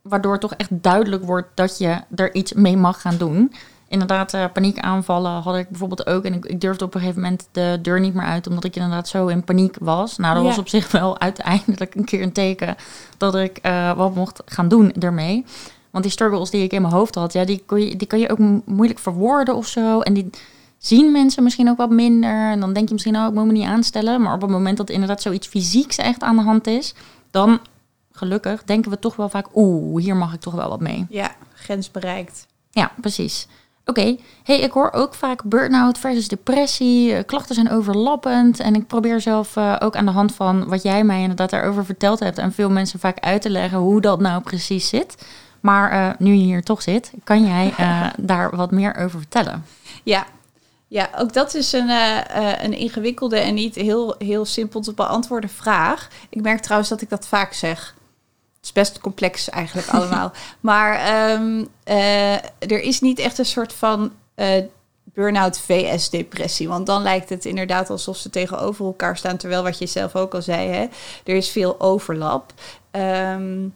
[0.07, 3.51] waardoor toch echt duidelijk wordt dat je er iets mee mag gaan doen
[3.87, 6.23] inderdaad, uh, paniekaanvallen had ik bijvoorbeeld ook.
[6.23, 8.75] En ik, ik, durfde op een gegeven moment de deur niet meer uit, omdat ik
[8.75, 10.17] inderdaad zo in paniek was.
[10.17, 12.75] Nou, dat was op zich wel uiteindelijk een keer een teken
[13.17, 15.45] dat ik uh, wat mocht gaan doen ermee.
[15.91, 18.19] Want die struggles die ik in mijn hoofd had, ja, die, kon je, die kan
[18.19, 20.01] je ook moeilijk verwoorden of zo.
[20.01, 20.29] En die
[20.77, 22.51] zien mensen misschien ook wat minder.
[22.51, 24.21] En dan denk je misschien, oh, ik moet me niet aanstellen.
[24.21, 26.95] Maar op het moment dat inderdaad zoiets fysieks echt aan de hand is,
[27.31, 27.59] dan
[28.15, 31.05] gelukkig denken we toch wel vaak, oeh, hier mag ik toch wel wat mee.
[31.09, 32.47] Ja, grens bereikt.
[32.71, 33.47] Ja, precies.
[33.85, 37.13] Oké, hey, ik hoor ook vaak burn-out versus depressie.
[37.13, 38.59] Eh, klachten zijn overlappend.
[38.59, 41.85] En ik probeer zelf uh, ook aan de hand van wat jij mij inderdaad daarover
[41.85, 42.37] verteld hebt.
[42.37, 45.25] En veel mensen vaak uit te leggen hoe dat nou precies zit.
[45.59, 47.73] Maar uh, nu je hier toch zit, kan jij
[48.17, 49.65] daar wat meer over vertellen?
[50.03, 50.25] Ja,
[50.87, 51.89] ja, ook dat is een,
[52.63, 56.07] een ingewikkelde en niet heel, heel simpel te beantwoorden vraag.
[56.29, 57.95] Ik merk trouwens dat ik dat vaak zeg
[58.65, 60.31] is best complex eigenlijk allemaal.
[60.59, 64.63] Maar um, uh, er is niet echt een soort van uh,
[65.03, 66.67] burn-out vs depressie.
[66.67, 69.37] Want dan lijkt het inderdaad alsof ze tegenover elkaar staan.
[69.37, 70.87] Terwijl wat je zelf ook al zei, hè,
[71.23, 72.53] er is veel overlap.
[72.91, 73.73] Um,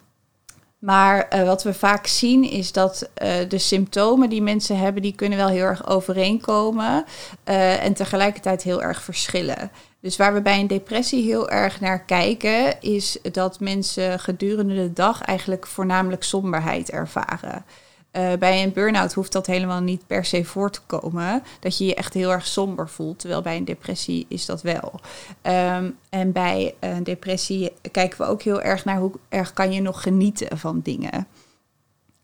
[0.79, 5.15] maar uh, wat we vaak zien is dat uh, de symptomen die mensen hebben, die
[5.15, 7.05] kunnen wel heel erg overeenkomen
[7.45, 9.71] uh, en tegelijkertijd heel erg verschillen.
[10.01, 14.93] Dus waar we bij een depressie heel erg naar kijken, is dat mensen gedurende de
[14.93, 17.65] dag eigenlijk voornamelijk somberheid ervaren.
[18.11, 21.43] Uh, bij een burn-out hoeft dat helemaal niet per se voor te komen.
[21.59, 23.19] Dat je je echt heel erg somber voelt.
[23.19, 24.99] Terwijl bij een depressie is dat wel.
[25.41, 29.81] Um, en bij een depressie kijken we ook heel erg naar hoe erg kan je
[29.81, 31.27] nog genieten van dingen.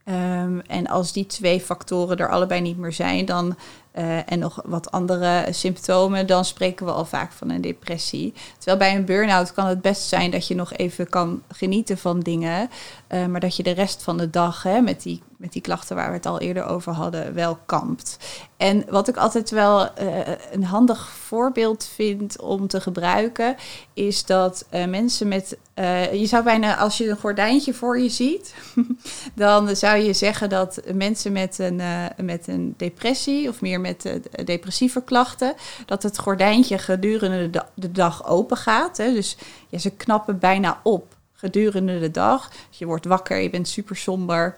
[0.05, 3.55] Um, en als die twee factoren er allebei niet meer zijn, dan
[3.97, 8.33] uh, en nog wat andere symptomen, dan spreken we al vaak van een depressie.
[8.57, 12.19] Terwijl bij een burn-out kan het best zijn dat je nog even kan genieten van
[12.19, 12.69] dingen,
[13.09, 15.95] uh, maar dat je de rest van de dag hè, met, die, met die klachten
[15.95, 18.17] waar we het al eerder over hadden, wel kampt.
[18.57, 19.89] En wat ik altijd wel uh,
[20.51, 23.55] een handig voorbeeld vind om te gebruiken,
[23.93, 25.57] is dat mensen met.
[26.11, 28.55] je zou bijna, als je een gordijntje voor je ziet,
[29.35, 31.81] dan zou je zeggen dat mensen met een,
[32.17, 35.53] met een depressie of meer met uh, depressieve klachten,
[35.85, 38.97] dat het gordijntje gedurende de, de dag open gaat.
[38.97, 39.13] Hè.
[39.13, 39.37] Dus
[39.69, 42.49] ja, ze knappen bijna op gedurende de dag.
[42.69, 44.57] Dus je wordt wakker, je bent super somber.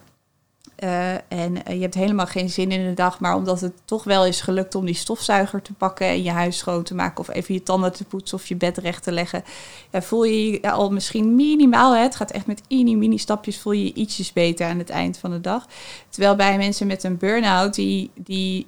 [0.84, 4.04] Uh, en uh, je hebt helemaal geen zin in de dag, maar omdat het toch
[4.04, 7.30] wel is gelukt om die stofzuiger te pakken en je huis schoon te maken of
[7.30, 9.44] even je tanden te poetsen of je bed recht te leggen,
[9.92, 13.60] ja, voel je je al misschien minimaal, hè, het gaat echt met mini, mini stapjes,
[13.60, 15.66] voel je je ietsjes beter aan het eind van de dag.
[16.10, 18.66] Terwijl bij mensen met een burn-out, die, die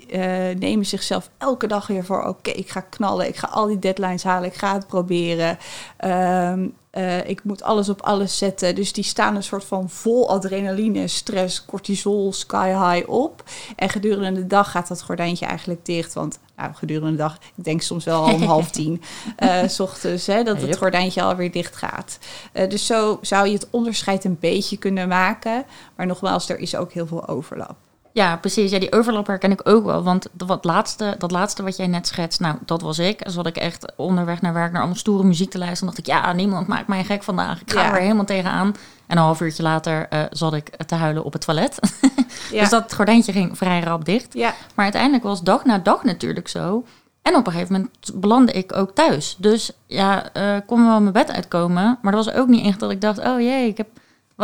[0.58, 4.24] nemen zichzelf elke dag weer voor, oké, ik ga knallen, ik ga al die deadlines
[4.24, 5.58] halen, ik ga het proberen.
[6.06, 8.76] Um, uh, ik moet alles op alles zetten.
[8.76, 13.44] Dus die staan een soort van vol adrenaline, stress, cortisol, sky high op.
[13.76, 16.14] En gedurende de dag gaat dat gordijntje eigenlijk dicht.
[16.14, 19.02] Want nou, gedurende de dag, ik denk soms wel om half tien,
[19.40, 22.20] uh, s ochtends, hè, dat het gordijntje alweer dicht gaat.
[22.52, 25.66] Eh, dus zo zou je het onderscheid een beetje kunnen maken.
[25.96, 27.76] Maar nogmaals, er is ook heel veel overlap.
[28.14, 28.72] Ja, precies.
[28.72, 30.04] Ja, die overlap herken ik ook wel.
[30.04, 33.22] Want dat, wat laatste, dat laatste wat jij net schetst, nou, dat was ik.
[33.26, 35.86] Zat ik echt onderweg naar werk naar allemaal stoere muziek te luisteren.
[35.86, 37.62] dacht ik, ja, niemand maakt mij gek vandaag.
[37.62, 37.94] Ik ga Ja.
[37.96, 38.68] er helemaal tegenaan.
[39.08, 41.80] En een half uurtje later eh, zat ik te huilen op het toilet.
[42.52, 42.60] Ja.
[42.60, 44.34] Dus dat gordijntje ging vrij rap dicht.
[44.34, 46.86] ja, Maar uiteindelijk was dag na dag natuurlijk zo.
[47.22, 49.36] En op een gegeven moment belandde ik ook thuis.
[49.40, 51.98] Dus ja, eh kon wel mijn bed uitkomen.
[52.02, 53.88] Maar dat was ook niet echt dat ik dacht, oh jee, ik heb...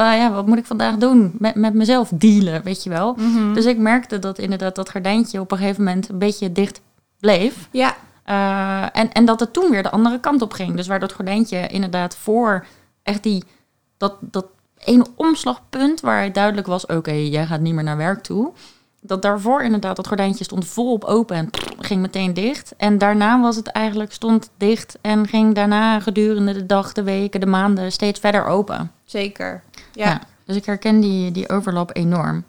[0.04, 1.36] Ja, wat moet ik vandaag doen?
[1.40, 3.14] Met, met mezelf dealen, weet je wel.
[3.18, 3.54] Mhm.
[3.54, 6.82] Dus ik merkte dat inderdaad dat gordijntje op een gegeven moment een beetje dicht
[7.20, 7.68] bleef.
[7.72, 10.76] ja, Eh, en, en dat het toen weer de andere kant op ging.
[10.76, 12.66] Dus waar dat gordijntje inderdaad voor
[13.04, 13.44] echt die,
[13.98, 14.46] dat, dat
[14.78, 18.52] ene omslagpunt waar het duidelijk was, oké, jij gaat niet meer naar werk toe.
[19.02, 22.74] Dat daarvoor inderdaad dat gordijntje stond volop open en ging meteen dicht.
[22.78, 27.40] En daarna was het eigenlijk stond dicht en ging daarna gedurende de dag, de weken,
[27.40, 28.92] de maanden steeds verder open.
[29.04, 29.64] zeker.
[29.96, 30.22] Ja.
[30.46, 32.44] Dus ik herken die, die overlap enorm.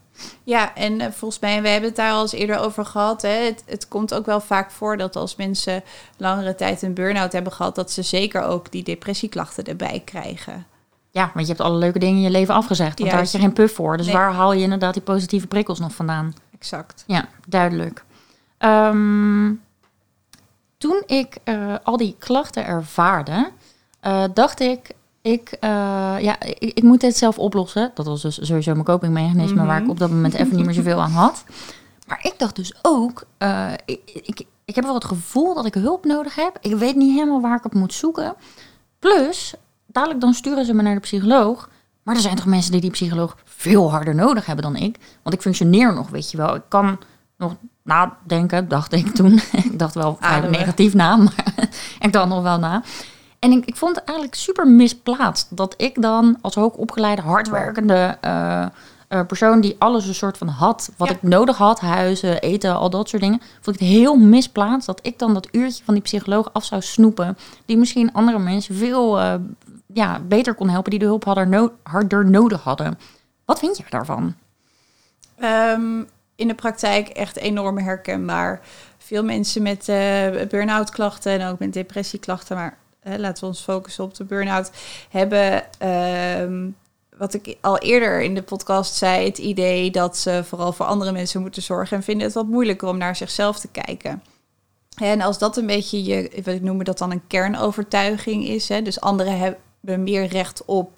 [0.44, 3.22] Ja, en eh, volgens mij, we hebben het daar al eens eerder over gehad.
[3.22, 3.28] Hè?
[3.28, 5.82] Het, het komt ook wel vaak voor dat als mensen
[6.16, 10.66] langere tijd een burn-out hebben gehad, dat ze zeker ook die depressieklachten erbij krijgen.
[11.10, 12.98] Ja, want je hebt alle leuke dingen in je leven afgezegd.
[12.98, 13.96] Want daar had je geen puff voor.
[13.96, 14.14] Dus Nee.
[14.14, 16.34] waar haal je inderdaad die positieve prikkels nog vandaan?
[16.58, 17.04] Exact.
[17.06, 18.04] Ja, duidelijk.
[18.58, 19.52] Ehm,
[20.78, 23.50] toen ik eh, al die klachten ervaarde,
[24.00, 24.90] eh, dacht ik,
[25.26, 25.70] ik, eh,
[26.20, 27.90] ja, ik, ik moet dit zelf oplossen.
[27.94, 29.90] Dat was dus sowieso mijn copingmechanisme waar ik Mhm.
[29.90, 31.44] op dat moment even niet meer zoveel aan had.
[32.06, 35.74] Maar ik dacht dus ook, eh, ik, ik, ik heb wel het gevoel dat ik
[35.74, 36.58] hulp nodig heb.
[36.60, 38.34] Ik weet niet helemaal waar ik op moet zoeken.
[38.98, 39.54] Plus,
[39.86, 41.68] dadelijk dan sturen ze me naar de psycholoog.
[42.02, 44.98] Maar er zijn toch mensen die die psycholoog veel harder nodig hebben dan ik.
[45.22, 46.54] Want ik functioneer nog, weet je wel.
[46.54, 46.98] Ik kan
[47.36, 49.40] nog nadenken, dacht ik toen.
[49.64, 51.54] ik dacht wel vrij negatief na, maar
[52.00, 52.82] ik dacht nog wel na.
[53.46, 58.66] En ik, ik vond het eigenlijk super misplaatst dat ik dan als hoogopgeleide, hardwerkende eh,
[59.08, 61.14] eh, persoon die alles een soort van had, wat Ja.
[61.14, 64.98] ik nodig had, huizen, eten, al dat soort dingen, vond ik het heel misplaatst dat
[65.02, 69.20] ik dan dat uurtje van die psycholoog af zou snoepen, die misschien andere mensen veel
[69.20, 69.34] eh,
[69.86, 72.98] ja, beter kon helpen, die de hulp hadden no- harder nodig hadden.
[73.44, 74.34] Wat vind je daarvan?
[75.38, 76.02] Ehm,
[76.36, 78.60] in de praktijk echt enorm herkenbaar.
[78.98, 79.84] Veel mensen met
[80.50, 82.76] burn-out klachten en ook met depressieklachten, maar
[83.08, 84.70] hè, laten we ons focussen op de burn-out,
[85.10, 86.68] hebben, ehm,
[87.16, 91.12] wat ik al eerder in de podcast zei, het idee dat ze vooral voor andere
[91.12, 94.22] mensen moeten zorgen en vinden het wat moeilijker om naar zichzelf te kijken.
[94.96, 99.00] En als dat een beetje je, we noemen dat dan een kernovertuiging is, hè, dus
[99.00, 100.90] anderen hebben meer recht op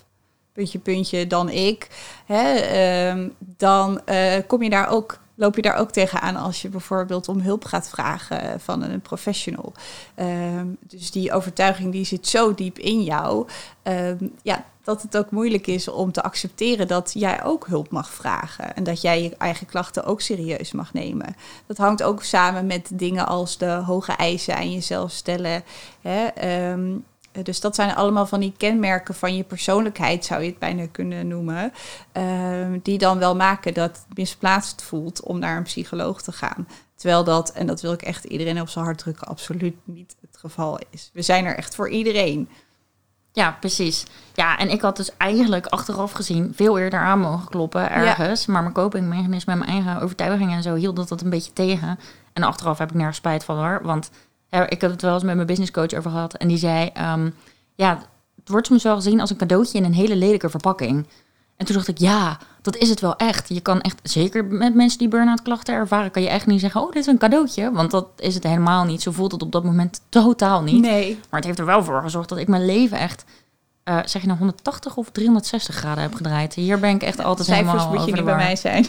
[0.53, 1.89] puntje, puntje dan ik,
[2.27, 6.69] hè, ehm, dan eh, kom je daar ook, loop je daar ook tegenaan als je
[6.69, 9.73] bijvoorbeeld om hulp gaat vragen van een professional.
[10.15, 13.47] Ehm, dus die overtuiging die zit zo diep in jou,
[13.83, 18.11] ehm, ja, dat het ook moeilijk is om te accepteren dat jij ook hulp mag
[18.11, 21.37] vragen en dat jij je eigen klachten ook serieus mag nemen.
[21.67, 25.63] Dat hangt ook samen met dingen als de hoge eisen aan jezelf stellen.
[26.01, 26.97] Hè, ehm,
[27.43, 31.29] dus dat zijn allemaal van die kenmerken van je persoonlijkheid, zou je het bijna kunnen
[31.29, 31.73] noemen.
[32.13, 36.69] ehm, die dan wel maken dat het misplaatst voelt om naar een psycholoog te gaan.
[36.95, 40.37] Terwijl dat, en dat wil ik echt iedereen op zijn hart drukken, absoluut niet het
[40.37, 41.11] geval is.
[41.13, 42.49] We zijn er echt voor iedereen.
[43.33, 44.05] Ja, precies.
[44.35, 48.47] Ja, en ik had dus eigenlijk achteraf gezien veel eerder aan mogen kloppen ergens.
[48.47, 51.99] Maar mijn copingmechanisme en mijn eigen overtuigingen en zo hield dat dat een beetje tegen.
[52.33, 53.81] En achteraf heb ik nergens spijt van hoor.
[53.83, 54.11] Want
[54.51, 56.35] ik heb het wel eens met mijn businesscoach over gehad.
[56.35, 57.31] En die zei, ehm,
[57.75, 57.99] ja,
[58.37, 61.07] het wordt soms wel gezien als een cadeautje in een hele lelijke verpakking.
[61.57, 63.49] En toen dacht ik, ja, dat is het wel echt.
[63.49, 66.81] Je kan echt, zeker met mensen die burn-out klachten ervaren, kan je echt niet zeggen,
[66.81, 67.73] oh, dit is een cadeautje.
[67.73, 69.03] Want dat is het helemaal niet.
[69.03, 70.81] Zo voelt het op dat moment totaal niet.
[70.81, 71.19] Nee.
[71.31, 73.25] Maar het heeft er wel voor gezorgd dat ik mijn leven echt,
[73.89, 76.55] eh, zeg je nou 180 of 360 graden heb gedraaid.
[76.55, 78.87] Hier ben ik echt altijd Cijfers helemaal moet je over niet bij mij zijn.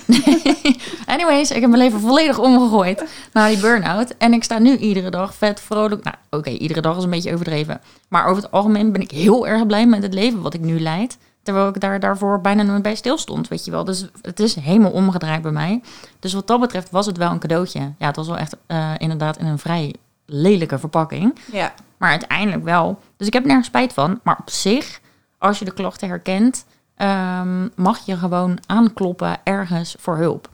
[1.13, 4.15] Anyways, ik heb mijn leven volledig omgegooid na die burn-out.
[4.17, 6.03] En ik sta nu iedere dag vet vrolijk.
[6.03, 7.81] Nou, oké, iedere dag is een beetje overdreven.
[8.07, 10.79] Maar over het algemeen ben ik heel erg blij met het leven wat ik nu
[10.79, 11.17] leid.
[11.43, 13.83] Terwijl ik daar daarvoor bijna nooit bij stilstond, weet je wel.
[13.83, 15.81] Dus het is helemaal omgedraaid bij mij.
[16.19, 17.79] Dus wat dat betreft was het wel een cadeautje.
[17.97, 21.39] Ja, het was wel echt eh, inderdaad in een vrij lelijke verpakking.
[21.51, 22.99] Ja, Maar uiteindelijk wel.
[23.19, 24.19] Dus ik heb nergens spijt van.
[24.23, 24.99] Maar op zich,
[25.37, 30.49] als je de klachten herkent, ehm, mag je gewoon aankloppen ergens voor hulp.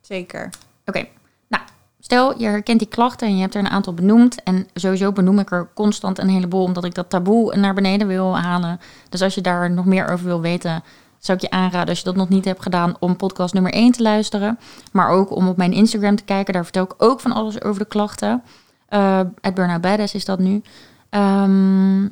[0.00, 0.50] zeker.
[0.86, 1.06] Oké,
[1.48, 1.62] nou,
[2.00, 4.42] stel je herkent die klachten en je hebt er een aantal benoemd.
[4.42, 8.38] En sowieso benoem ik er constant een heleboel, omdat ik dat taboe naar beneden wil
[8.38, 8.80] halen.
[9.08, 10.82] Dus als je daar nog meer over wil weten,
[11.18, 13.92] zou ik je aanraden, als je dat nog niet hebt gedaan, om podcast nummer 1
[13.92, 14.58] te luisteren.
[14.92, 16.54] Maar ook om op mijn Instagram te kijken.
[16.54, 18.42] Daar vertel ik ook van alles over de klachten.
[18.90, 20.62] Uh, at Burnout Badass is dat nu.
[21.10, 22.02] Ehm,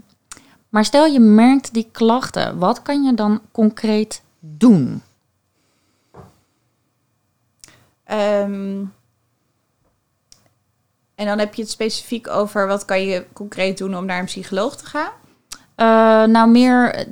[0.68, 5.02] maar stel je merkt die klachten, wat kan je dan concreet doen?
[8.04, 8.84] Ehm,
[11.14, 14.24] en dan heb je het specifiek over wat kan je concreet doen om naar een
[14.24, 15.11] psycholoog te gaan?
[15.80, 15.87] Uh,
[16.24, 17.06] nou, meer,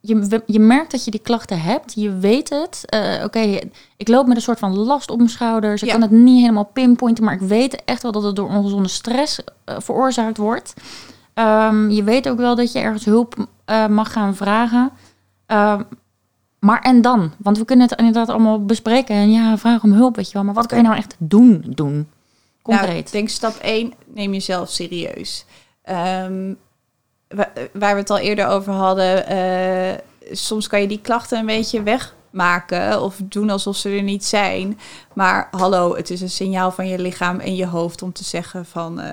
[0.00, 1.92] je, je merkt dat je die klachten hebt.
[1.94, 2.82] Je weet het.
[2.94, 3.58] Uh, Oké,
[3.96, 5.82] ik loop met een soort van last op mijn schouders.
[5.82, 8.88] Ik kan het niet helemaal pinpointen, maar ik weet echt wel dat het door ongezonde
[8.88, 10.74] stress uh, veroorzaakt wordt.
[11.38, 13.46] Um, je weet ook wel dat je ergens hulp
[13.88, 14.90] mag gaan vragen.
[15.46, 15.80] Uh,
[16.58, 17.32] maar en dan?
[17.38, 19.14] Want we kunnen het inderdaad allemaal bespreken.
[19.14, 20.44] En ja, vraag om hulp, weet je wel.
[20.44, 21.64] Maar wat kan je nou echt doen?
[21.68, 22.08] doen?
[22.62, 22.86] Concreet.
[22.86, 25.44] Nou, ik denk stap 1, neem jezelf serieus.
[25.88, 26.58] Um,
[27.72, 29.98] waar we het al eerder over hadden, uh,
[30.30, 34.78] soms kan je die klachten een beetje wegmaken of doen alsof ze er niet zijn.
[35.12, 38.66] Maar hallo, het is een signaal van je lichaam en je hoofd om te zeggen
[38.66, 39.06] van uh,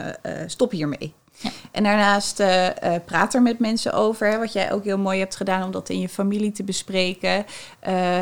[0.45, 1.13] stop hiermee.
[1.43, 1.49] Ja.
[1.71, 2.67] En daarnaast uh,
[3.05, 5.89] praat er met mensen over, hè, wat jij ook heel mooi hebt gedaan om dat
[5.89, 7.45] in je familie te bespreken.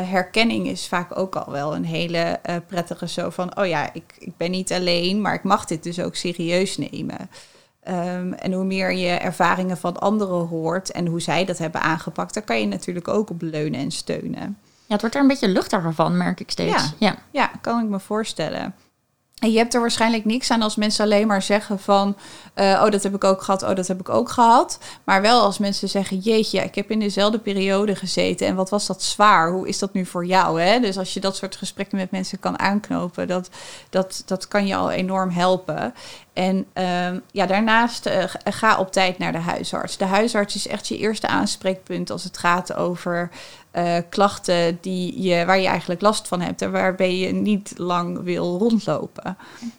[0.04, 4.36] herkenning is vaak ook al wel een hele prettige zo van, oh ja, ik, ik
[4.36, 7.30] ben niet alleen, maar ik mag dit dus ook serieus nemen.
[7.88, 12.34] Um, en hoe meer je ervaringen van anderen hoort en hoe zij dat hebben aangepakt,
[12.34, 14.58] daar kan je natuurlijk ook op leunen en steunen.
[14.86, 16.94] Ja, het wordt er een beetje luchtiger van, merk ik steeds.
[16.98, 17.16] Ja, ja.
[17.30, 18.74] ja kan ik me voorstellen.
[19.42, 22.16] En je hebt er waarschijnlijk niks aan als mensen alleen maar zeggen van...
[22.54, 24.78] Uh, oh, dat heb ik ook gehad, oh, dat heb ik ook gehad.
[25.04, 28.46] Maar wel als mensen zeggen, jeetje, ik heb in dezelfde periode gezeten...
[28.46, 29.50] en wat was dat zwaar?
[29.50, 30.60] Hoe is dat nu voor jou?
[30.60, 30.80] Hè?
[30.80, 33.28] Dus als je dat soort gesprekken met mensen kan aanknopen...
[33.28, 33.50] dat,
[33.90, 35.94] dat, dat kan je al enorm helpen.
[36.32, 39.96] En uh, ja, daarnaast uh, ga op tijd naar de huisarts.
[39.96, 43.30] De huisarts is echt je eerste aanspreekpunt als het gaat over
[43.72, 48.22] uh, klachten die je, waar je eigenlijk last van hebt en waarbij je niet lang
[48.22, 49.36] wil rondlopen.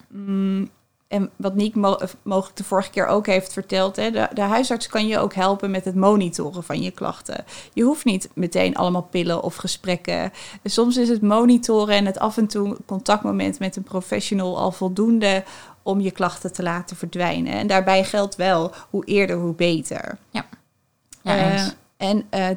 [0.07, 0.69] Mm,
[1.13, 4.87] en wat Niek mo mogelijk de vorige keer ook heeft verteld, hè, de, de, huisarts
[4.87, 7.45] kan je ook helpen met het monitoren van je klachten.
[7.73, 10.31] Je hoeft niet meteen allemaal pillen of gesprekken.
[10.63, 15.43] Soms is het monitoren en het af en toe contactmoment met een professional al voldoende
[15.83, 17.53] om je klachten te laten verdwijnen.
[17.53, 20.17] En daarbij geldt wel hoe eerder, hoe beter.
[20.29, 20.45] Ja.
[21.21, 21.67] ja uh,
[21.97, 22.47] en uh,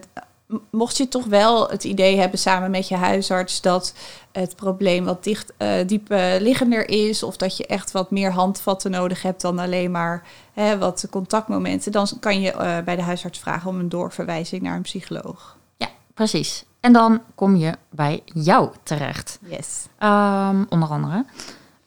[0.70, 3.94] mocht je toch wel het idee hebben samen met je huisarts dat
[4.32, 6.06] het probleem wat dicht, uh, diep
[6.38, 10.78] liggender is, of dat je echt wat meer handvatten nodig hebt dan alleen maar hè,
[10.78, 15.56] wat contactmomenten, dan kan je bij de huisarts vragen om een doorverwijzing naar een psycholoog.
[15.76, 16.64] Ja, precies.
[16.80, 19.38] En dan kom je bij jou terecht.
[19.42, 19.86] Yes.
[19.98, 21.24] Um, onder andere.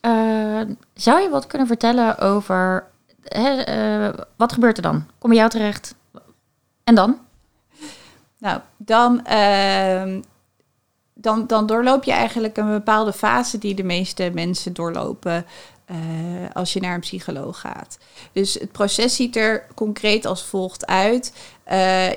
[0.01, 0.61] Uh,
[0.93, 2.87] zou je wat kunnen vertellen over
[4.35, 5.05] wat gebeurt er dan?
[5.17, 5.95] Kom je jou terecht?
[6.83, 7.19] En dan?
[8.37, 10.19] Nou, dan, uh,
[11.13, 15.45] dan, dan doorloop je eigenlijk een bepaalde fase die de meeste mensen doorlopen
[15.91, 15.97] uh,
[16.53, 17.97] als je naar een psycholoog gaat.
[18.31, 21.33] Dus het proces ziet er concreet als volgt uit.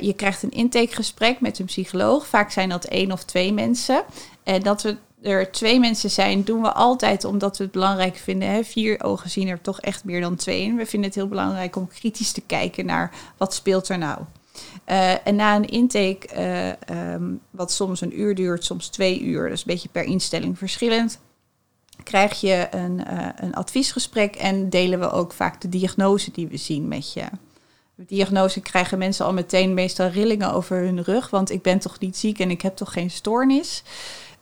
[0.01, 2.27] Je krijgt een intakegesprek met een psycholoog.
[2.27, 4.05] Vaak zijn dat één of twee mensen.
[4.43, 8.49] En dat we er twee mensen zijn, doen we altijd omdat we het belangrijk vinden.
[8.49, 8.65] Hè?
[8.65, 10.69] Vier ogen zien er toch echt meer dan twee.
[10.69, 14.19] En we vinden het heel belangrijk om kritisch te kijken naar wat speelt er nou.
[14.87, 16.29] Uh, en na een intake,
[16.89, 20.59] uh, um, wat soms een uur duurt, soms twee uur, is een beetje per instelling
[20.59, 21.19] verschillend,
[22.03, 26.57] krijg je een, uh, een adviesgesprek en delen we ook vaak de diagnose die we
[26.57, 27.25] zien met je.
[27.95, 31.99] De diagnose krijgen mensen al meteen meestal rillingen over hun rug, want ik ben toch
[31.99, 33.83] niet ziek en ik heb toch geen stoornis.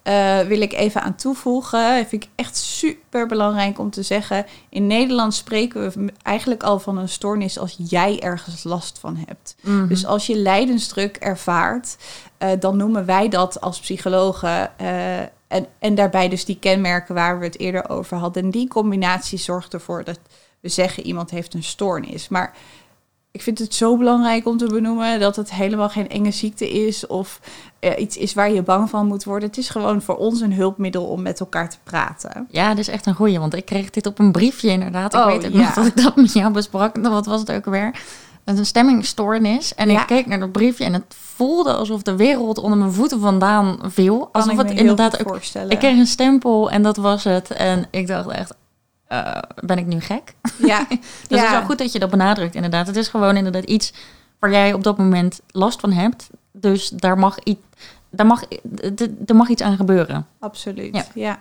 [0.04, 1.96] Uh, wil ik even aan toevoegen.
[1.96, 4.46] Dat vind ik echt super belangrijk om te zeggen.
[4.68, 9.56] In Nederland spreken we eigenlijk al van een stoornis als jij ergens last van hebt.
[9.62, 9.88] Mm -hmm.
[9.88, 11.96] Dus als je lijdensdruk ervaart,
[12.38, 14.72] uh, dan noemen wij dat als psychologen.
[14.80, 18.42] Uh, en, en daarbij dus die kenmerken waar we het eerder over hadden.
[18.42, 20.18] En die combinatie zorgt ervoor dat
[20.60, 22.28] we zeggen iemand heeft een stoornis.
[22.28, 22.54] Maar
[23.32, 27.06] ik vind het zo belangrijk om te benoemen dat het helemaal geen enge ziekte is
[27.06, 27.40] of
[27.80, 29.48] uh, iets is waar je bang van moet worden.
[29.48, 32.46] Het is gewoon voor ons een hulpmiddel om met elkaar te praten.
[32.50, 35.14] Ja, dat is echt een goeie, want ik kreeg dit op een briefje inderdaad.
[35.14, 35.58] Ik oh, weet ook ja.
[35.58, 36.96] nog dat ik dat met jou besprak.
[36.96, 38.00] Wat was het ook weer?
[38.44, 39.74] Een stemmingstoornis.
[39.74, 40.00] En ja.
[40.00, 41.04] ik keek naar dat briefje en het
[41.34, 44.28] voelde alsof de wereld onder mijn voeten vandaan viel.
[44.32, 45.40] Alsof het inderdaad ook.
[45.68, 47.50] Ik kreeg een stempel en dat was het.
[47.50, 48.54] En ik dacht echt,
[49.12, 50.34] uh, ben ik nu gek?
[50.58, 50.86] Ja.
[50.88, 50.98] dus
[51.28, 51.36] ja.
[51.36, 52.86] het is wel goed dat je dat benadrukt, inderdaad.
[52.86, 53.92] Het is gewoon inderdaad iets
[54.38, 56.30] waar jij op dat moment last van hebt.
[56.52, 57.60] Dus daar mag, iets,
[58.10, 58.42] daar mag,
[59.26, 60.26] er mag iets aan gebeuren.
[60.38, 61.04] Absoluut, ja.
[61.14, 61.40] ja.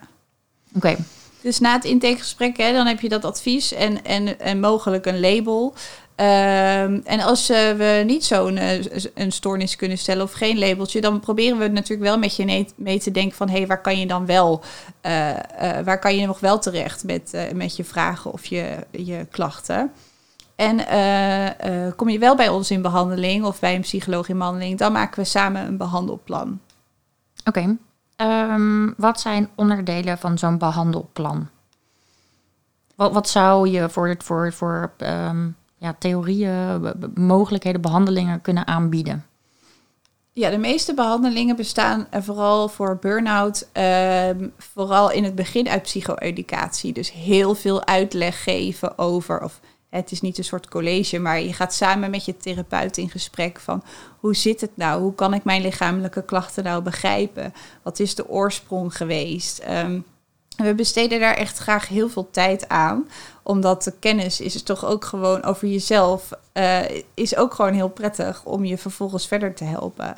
[0.75, 0.77] Oké.
[0.77, 0.97] Okay.
[1.41, 5.19] Dus na het intakegesprek, hè, dan heb je dat advies en, en, en mogelijk een
[5.19, 5.73] label.
[6.19, 11.01] Ehm, en als eh, we niet zo'n eh, een stoornis kunnen stellen of geen labeltje,
[11.01, 13.99] dan proberen we natuurlijk wel met je mee te denken van hé, hey, waar kan
[13.99, 14.61] je dan wel,
[15.01, 15.33] eh,
[15.83, 19.91] waar kan je nog wel terecht met, met je vragen of je, je klachten.
[20.55, 20.85] En
[21.95, 25.19] kom je wel bij ons in behandeling of bij een psycholoog in behandeling, dan maken
[25.19, 26.59] we samen een behandelplan.
[27.45, 27.77] Oké.
[28.15, 31.49] Ehm, wat zijn onderdelen van zo'n behandelplan?
[32.95, 35.47] Wat, wat zou je voor, voor, voor ehm,
[35.79, 39.25] ja, theorieën, mogelijkheden, behandelingen kunnen aanbieden?
[40.33, 46.93] Ja, de meeste behandelingen bestaan vooral voor burn-out, ehm, vooral in het begin uit psycho-educatie.
[46.93, 49.59] Dus heel veel uitleg geven over, of
[49.89, 53.59] het is niet een soort college, maar je gaat samen met je therapeut in gesprek
[53.59, 53.83] van
[54.19, 55.01] hoe zit het nou?
[55.01, 57.53] Hoe kan ik mijn lichamelijke klachten nou begrijpen?
[57.83, 59.63] Wat is de oorsprong geweest?
[59.69, 60.05] Um,
[60.63, 63.07] we besteden daar echt graag heel veel tijd aan.
[63.49, 66.29] Omdat de kennis is toch ook gewoon over jezelf.
[66.53, 66.79] Uh,
[67.13, 70.15] is ook gewoon heel prettig om je vervolgens verder te helpen.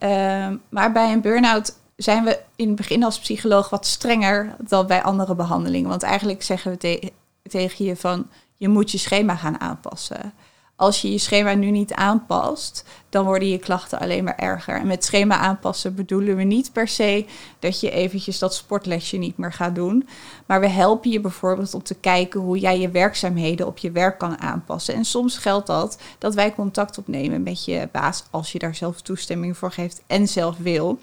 [0.00, 4.86] Uh, maar bij een burn-out zijn we in het begin als psycholoog wat strenger dan
[4.86, 5.88] bij andere behandelingen.
[5.88, 7.12] Want eigenlijk zeggen we te
[7.48, 10.32] tegen je van je moet je schema gaan aanpassen
[10.76, 14.80] als je je schema nu niet aanpast, dan worden je klachten alleen maar erger.
[14.80, 17.26] En met schema aanpassen bedoelen we niet per se
[17.58, 20.08] dat je eventjes dat sportlesje niet meer gaat doen.
[20.46, 24.18] Maar we helpen je bijvoorbeeld om te kijken hoe jij je werkzaamheden op je werk
[24.18, 24.94] kan aanpassen.
[24.94, 29.00] En soms geldt dat dat wij contact opnemen met je baas als je daar zelf
[29.00, 30.98] toestemming voor geeft en zelf wil.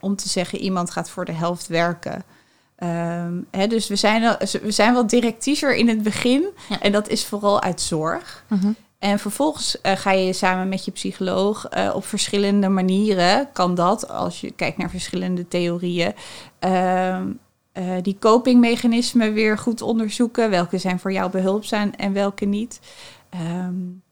[0.00, 2.24] Om te zeggen, iemand gaat voor de helft werken.
[2.78, 6.46] Um, dus we zijn, we zijn wat directiever in het begin.
[6.80, 8.44] En dat is vooral uit zorg.
[8.48, 8.64] Uh
[9.04, 14.08] en vervolgens uh, ga je samen met je psycholoog uh, op verschillende manieren, kan dat,
[14.08, 16.12] als je kijkt naar verschillende theorieën,
[16.66, 17.20] uh,
[18.02, 20.50] die copingmechanismen weer goed onderzoeken.
[20.50, 22.80] Welke zijn voor jou behulpzaam en welke niet.
[23.34, 24.02] Um,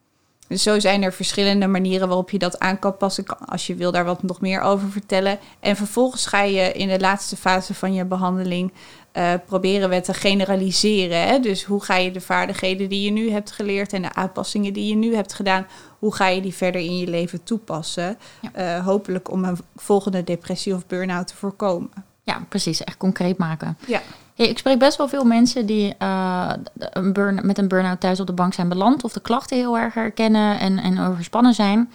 [0.52, 3.24] dus zo zijn er verschillende manieren waarop je dat aan kan passen.
[3.46, 5.38] Als je wil daar wat nog meer over vertellen.
[5.60, 8.72] En vervolgens ga je in de laatste fase van je behandeling
[9.12, 11.26] uh, proberen we te generaliseren.
[11.26, 11.38] Hè?
[11.38, 14.88] Dus hoe ga je de vaardigheden die je nu hebt geleerd en de aanpassingen die
[14.88, 15.66] je nu hebt gedaan,
[15.98, 18.18] hoe ga je die verder in je leven toepassen?
[18.58, 22.11] Uh, hopelijk om een volgende depressie of burn-out te voorkomen.
[22.22, 22.84] Ja, precies.
[22.84, 23.78] Echt concreet maken.
[23.86, 24.00] Ja.
[24.34, 28.20] Hey, ik spreek best wel veel mensen die uh, een burn, met een burn-out thuis
[28.20, 31.90] op de bank zijn beland of de klachten heel erg herkennen en, en overspannen zijn.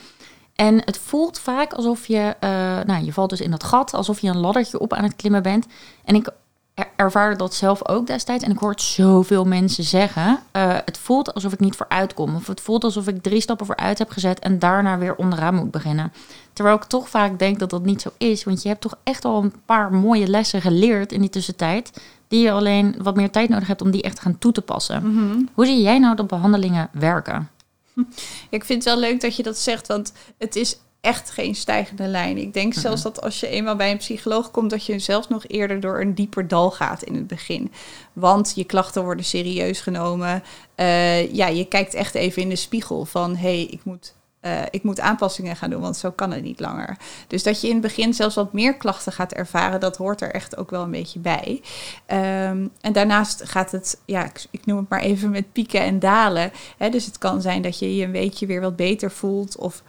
[0.56, 2.36] En het voelt vaak alsof je,
[2.86, 5.44] nou, je valt dus in dat gat, alsof je een laddertje op aan het klimmen
[5.44, 5.66] bent.
[6.06, 6.30] En ik
[6.96, 8.44] ervaarde dat zelf ook destijds.
[8.44, 12.36] En ik hoor zoveel mensen zeggen: uh, het voelt alsof ik niet vooruit kom.
[12.36, 15.72] Of het voelt alsof ik drie stappen vooruit heb gezet en daarna weer onderaan moet
[15.72, 16.14] beginnen.
[16.54, 18.44] Terwijl ik toch vaak denk dat dat niet zo is.
[18.44, 21.92] Want je hebt toch echt al een paar mooie lessen geleerd in die tussentijd.
[22.28, 25.12] Die je alleen wat meer tijd nodig hebt om die echt gaan toe te passen.
[25.12, 25.42] Mhm.
[25.54, 27.50] Hoe zie jij nou dat behandelingen werken?
[28.50, 32.08] Ik vind het wel leuk dat je dat zegt, want het is echt geen stijgende
[32.08, 32.38] lijn.
[32.38, 35.48] Ik denk zelfs dat als je eenmaal bij een psycholoog komt, dat je zelfs nog
[35.48, 37.72] eerder door een dieper dal gaat in het begin.
[38.14, 40.44] Want je klachten worden serieus genomen.
[40.76, 44.16] Uh, ja, je kijkt echt even in de spiegel van hé, hey, ik moet.
[44.42, 46.98] Uh, ik moet aanpassingen gaan doen, want zo kan het niet langer.
[47.28, 50.32] Dus dat je in het begin zelfs wat meer klachten gaat ervaren, dat hoort er
[50.32, 51.62] echt ook wel een beetje bij.
[52.08, 56.00] Um, en daarnaast gaat het, ja, ik, ik, noem het maar even met pieken en
[56.00, 56.52] dalen.
[56.78, 59.84] Hè, dus het kan zijn dat je je een weekje weer wat beter voelt of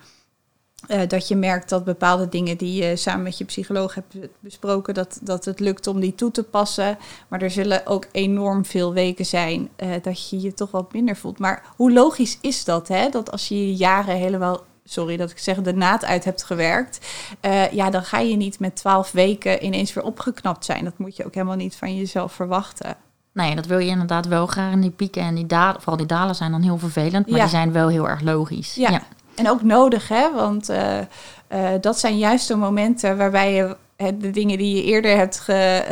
[0.88, 4.94] uh, dat je merkt dat bepaalde dingen die je samen met je psycholoog hebt besproken,
[4.94, 6.98] dat, dat het lukt om die toe te passen.
[7.28, 11.16] Maar er zullen ook enorm veel weken zijn uh, dat je je toch wat minder
[11.16, 11.38] voelt.
[11.38, 12.88] Maar hoe logisch is dat?
[12.88, 13.08] Hè?
[13.08, 17.06] Dat als je jaren helemaal, sorry dat ik zeg, de naad uit hebt gewerkt.
[17.42, 20.84] Uh, ja, dan ga je niet met twaalf weken ineens weer opgeknapt zijn.
[20.84, 22.96] Dat moet je ook helemaal niet van jezelf verwachten.
[23.32, 24.72] Nee, dat wil je inderdaad wel graag.
[24.72, 27.48] En die pieken en die dalen, vooral die dalen zijn dan heel vervelend, maar die
[27.48, 28.74] zijn wel heel erg logisch.
[28.74, 29.02] ja.
[29.38, 30.32] En ook nodig, hè?
[30.34, 35.16] Want uh, uh, dat zijn juist de momenten waarbij je de dingen die je eerder
[35.16, 35.48] hebt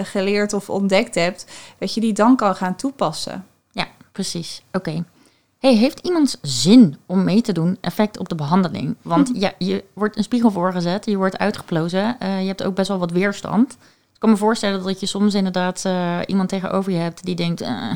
[0.08, 1.46] geleerd of ontdekt hebt,
[1.78, 3.46] dat je die dan kan gaan toepassen.
[3.70, 4.62] Ja, precies.
[4.72, 5.04] Oké.
[5.58, 8.96] Hey, heeft iemand zin om mee te doen effect op de behandeling?
[9.02, 12.88] Want ja, je wordt een spiegel voorgezet, je wordt uitgeplozen, uh, je hebt ook best
[12.88, 13.72] wel wat weerstand.
[14.12, 17.62] Ik kan me voorstellen dat je soms inderdaad uh, iemand tegenover je hebt die denkt,
[17.62, 17.90] uh,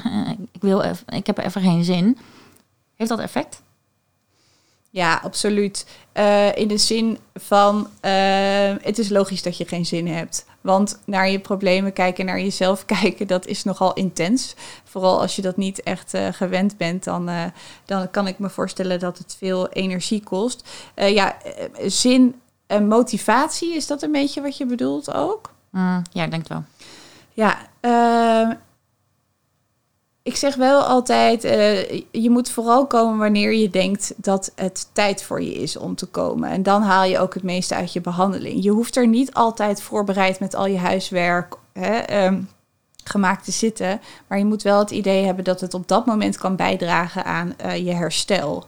[0.52, 2.18] ik, wil even, ik heb even geen zin.
[2.96, 3.62] Heeft dat effect?
[4.92, 5.86] Ja, absoluut.
[6.14, 10.46] Uh, in de zin van, uh, het is logisch dat je geen zin hebt.
[10.60, 14.54] Want naar je problemen kijken, naar jezelf kijken, dat is nogal intens.
[14.84, 17.30] Vooral als je dat niet echt uh, gewend bent, dan,
[17.84, 20.68] dan kan ik me voorstellen dat het veel energie kost.
[20.94, 21.36] ja,
[21.86, 25.52] zin en motivatie, is dat een beetje wat je bedoelt ook?
[25.70, 26.64] Mm, ja, ik denk wel.
[27.32, 27.58] Ja,
[30.22, 35.22] ik zeg wel altijd, uh, je moet vooral komen wanneer je denkt dat het tijd
[35.22, 36.50] voor je is om te komen.
[36.50, 38.62] En dan haal je ook het meeste uit je behandeling.
[38.62, 41.54] Je hoeft er niet altijd voorbereid met al je huiswerk.
[41.72, 42.48] Hè, um,
[43.04, 44.00] gemaakt te zitten.
[44.26, 47.54] Maar je moet wel het idee hebben dat het op dat moment kan bijdragen aan
[47.64, 48.64] uh, je herstel.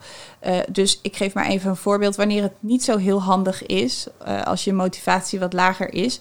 [0.46, 2.16] Uh, dus ik geef maar even een voorbeeld.
[2.16, 6.20] Wanneer het niet zo heel handig is, uh, als je motivatie wat lager is,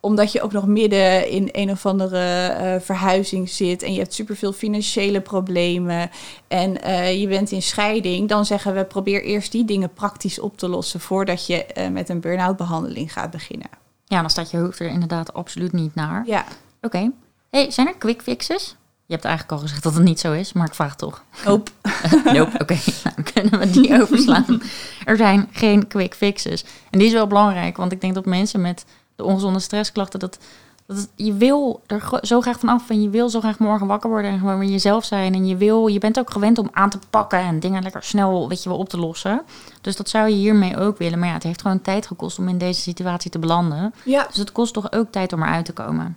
[0.00, 4.52] omdat je ook nog midden in een of andere verhuizing zit en je hebt superveel
[4.52, 6.10] financiële problemen
[6.48, 6.70] en
[7.18, 11.00] je bent in scheiding, dan zeggen we probeer eerst die dingen praktisch op te lossen
[11.00, 13.68] voordat je met een burn-out behandeling gaat beginnen.
[14.04, 16.22] Ja, dan staat je hoofd er inderdaad absoluut niet naar.
[16.26, 16.44] Ja.
[16.80, 17.10] Oké.
[17.50, 18.76] Hey, zijn er quick fixes?
[19.08, 21.22] Je hebt eigenlijk al gezegd dat het niet zo is, maar ik vraag toch.
[21.44, 21.70] Nope.
[22.36, 22.78] nope, oké.
[23.04, 24.62] Nou, kunnen we die overslaan.
[25.04, 26.64] Er zijn geen quick fixes.
[26.90, 28.84] En die is wel belangrijk, want ik denk dat mensen met
[29.16, 30.20] de ongezonde stressklachten...
[30.20, 30.38] dat,
[30.86, 34.10] dat je wil er zo graag van af en je wil zo graag morgen wakker
[34.10, 34.30] worden...
[34.30, 35.34] en gewoon weer jezelf zijn.
[35.34, 38.48] En je, wil, je bent ook gewend om aan te pakken en dingen lekker snel
[38.48, 39.42] weet je, wel, op te lossen.
[39.80, 41.18] Dus dat zou je hiermee ook willen.
[41.18, 43.94] Maar ja, het heeft gewoon tijd gekost om in deze situatie te belanden.
[44.04, 44.26] Ja.
[44.26, 46.16] Dus het kost toch ook tijd om eruit te komen.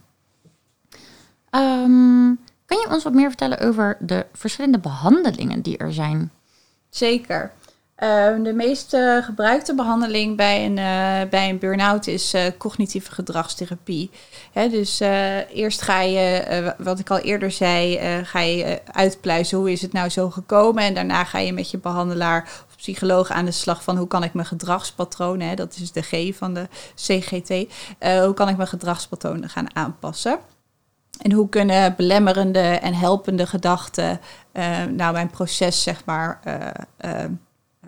[1.52, 6.32] Um, kan je ons wat meer vertellen over de verschillende behandelingen die er zijn?
[6.90, 7.52] Zeker.
[8.04, 13.12] Uh, de meest uh, gebruikte behandeling bij een, uh, bij een burn-out is eh, cognitieve
[13.12, 14.10] gedragstherapie.
[14.52, 15.00] Hè, dus
[15.54, 20.10] eerst ga je, wat ik al eerder zei, ga je uitpluizen hoe is het nou
[20.10, 20.84] zo gekomen.
[20.84, 24.24] En daarna ga je met je behandelaar of psycholoog aan de slag van hoe kan
[24.24, 27.50] ik mijn gedragspatronen, hè, dat is de G van de CGT,
[28.00, 30.40] hoe kan ik mijn gedragspatronen gaan aanpassen.
[31.22, 34.20] En hoe kunnen belemmerende en helpende gedachten
[34.54, 36.56] uh, nou mijn proces zeg maar uh,
[37.06, 37.24] uh,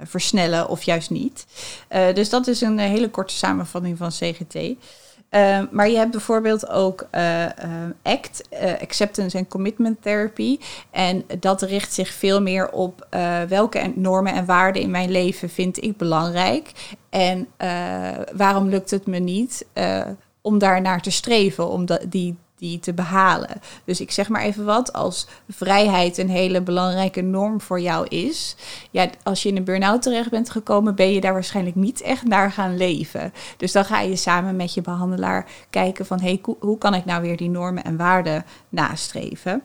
[0.04, 1.46] versnellen of juist niet.
[2.14, 4.56] dus dat is een hele korte samenvatting van CGT.
[5.72, 7.08] maar je hebt bijvoorbeeld ook
[8.04, 8.42] ACT,
[8.82, 10.58] Acceptance and Commitment Therapy.
[10.92, 13.08] En dat richt zich veel meer op
[13.48, 16.72] welke normen en waarden in mijn leven vind ik belangrijk.
[17.10, 17.48] En
[18.34, 19.66] waarom lukt het me niet
[20.42, 23.62] om daar naar te streven, om die die te behalen.
[23.86, 28.56] Dus ik zeg maar even wat, als vrijheid een hele belangrijke norm voor jou is,
[28.92, 32.24] ja, als je in een burn-out terecht bent gekomen, ben je daar waarschijnlijk niet echt
[32.24, 33.34] naar gaan leven.
[33.58, 37.22] Dus dan ga je samen met je behandelaar kijken van, hey, hoe kan ik nou
[37.22, 39.62] weer die normen en waarden nastreven?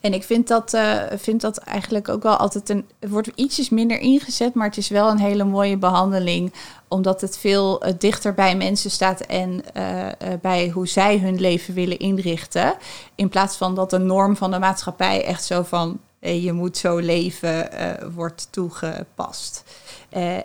[0.00, 2.86] En ik vind dat, uh, vind dat eigenlijk ook wel altijd een.
[2.98, 6.52] Het wordt ietsjes minder ingezet, maar het is wel een hele mooie behandeling.
[6.88, 10.06] Omdat het veel uh, dichter bij mensen staat en uh,
[10.40, 12.74] bij hoe zij hun leven willen inrichten.
[13.14, 16.96] In plaats van dat de norm van de maatschappij echt zo van je moet zo
[16.96, 17.68] leven
[18.14, 19.64] wordt toegepast.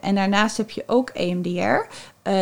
[0.01, 1.87] en daarnaast heb je ook EMDR.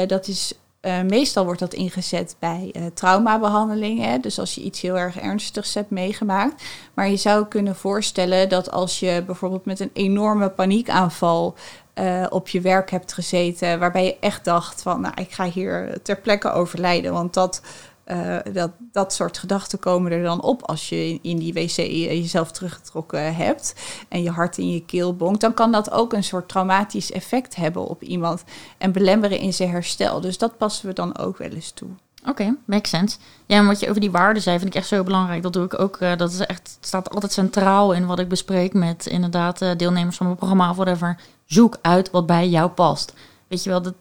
[0.07, 4.22] dat is uh, meestal wordt dat ingezet bij uh, traumabehandelingen.
[4.22, 6.64] Dus als je iets heel erg ernstigs hebt meegemaakt.
[6.94, 11.56] Maar je zou kunnen voorstellen dat als je bijvoorbeeld met een enorme paniekaanval
[11.96, 13.80] uh, op je werk hebt gezeten.
[13.80, 17.14] Waarbij je echt dacht van nou, ik ga hier ter plekke overlijden.
[17.14, 17.62] Want dat
[18.06, 22.52] uh, dat, dat soort gedachten komen er dan op als je in die wc jezelf
[22.52, 23.76] teruggetrokken hebt
[24.10, 27.56] en je hart in je keel bonkt, dan kan dat ook een soort traumatisch effect
[27.56, 28.43] hebben op iemand
[28.78, 30.22] en belemmeren in zijn herstel.
[30.22, 31.89] Dus dat passen we dan ook wel eens toe.
[32.26, 33.18] Oké, makes sense.
[33.45, 35.41] Ja, en wat je over die waarden zei, vind ik echt zo belangrijk.
[35.43, 35.99] Dat doe ik ook.
[35.99, 40.16] Uh, dat is echt, staat altijd centraal in wat ik bespreek met inderdaad uh, deelnemers
[40.18, 41.20] van mijn programma of whatever.
[41.45, 43.14] Zoek uit wat bij jou past.
[43.47, 43.93] Weet je wel, dat,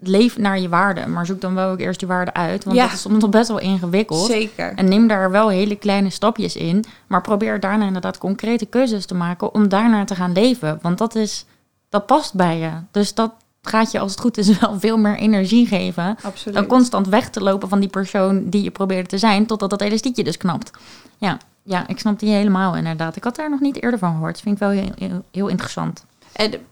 [0.00, 2.64] leef naar je waarden, maar zoek dan wel ook eerst je waarden uit.
[2.64, 4.26] Want dat is soms nog best wel ingewikkeld.
[4.26, 4.72] Zeker.
[4.74, 6.84] En neem daar wel hele kleine stapjes in.
[7.06, 10.78] Maar probeer daarna inderdaad concrete keuzes te maken om daarna te gaan leven.
[10.82, 11.44] Want dat is,
[11.88, 12.70] dat past bij je.
[12.90, 16.16] Dus dat gaat je als het goed is wel veel meer energie geven.
[16.22, 16.56] Absoluut.
[16.56, 19.80] Dan constant weg te lopen van die persoon die je probeert te zijn, totdat dat
[19.80, 20.70] elastiekje dus knapt.
[21.18, 23.16] Ja, ja, ik snap die helemaal inderdaad.
[23.16, 24.32] Ik had daar nog niet eerder van gehoord.
[24.32, 26.04] Dat vind ik wel heel, heel, heel interessant.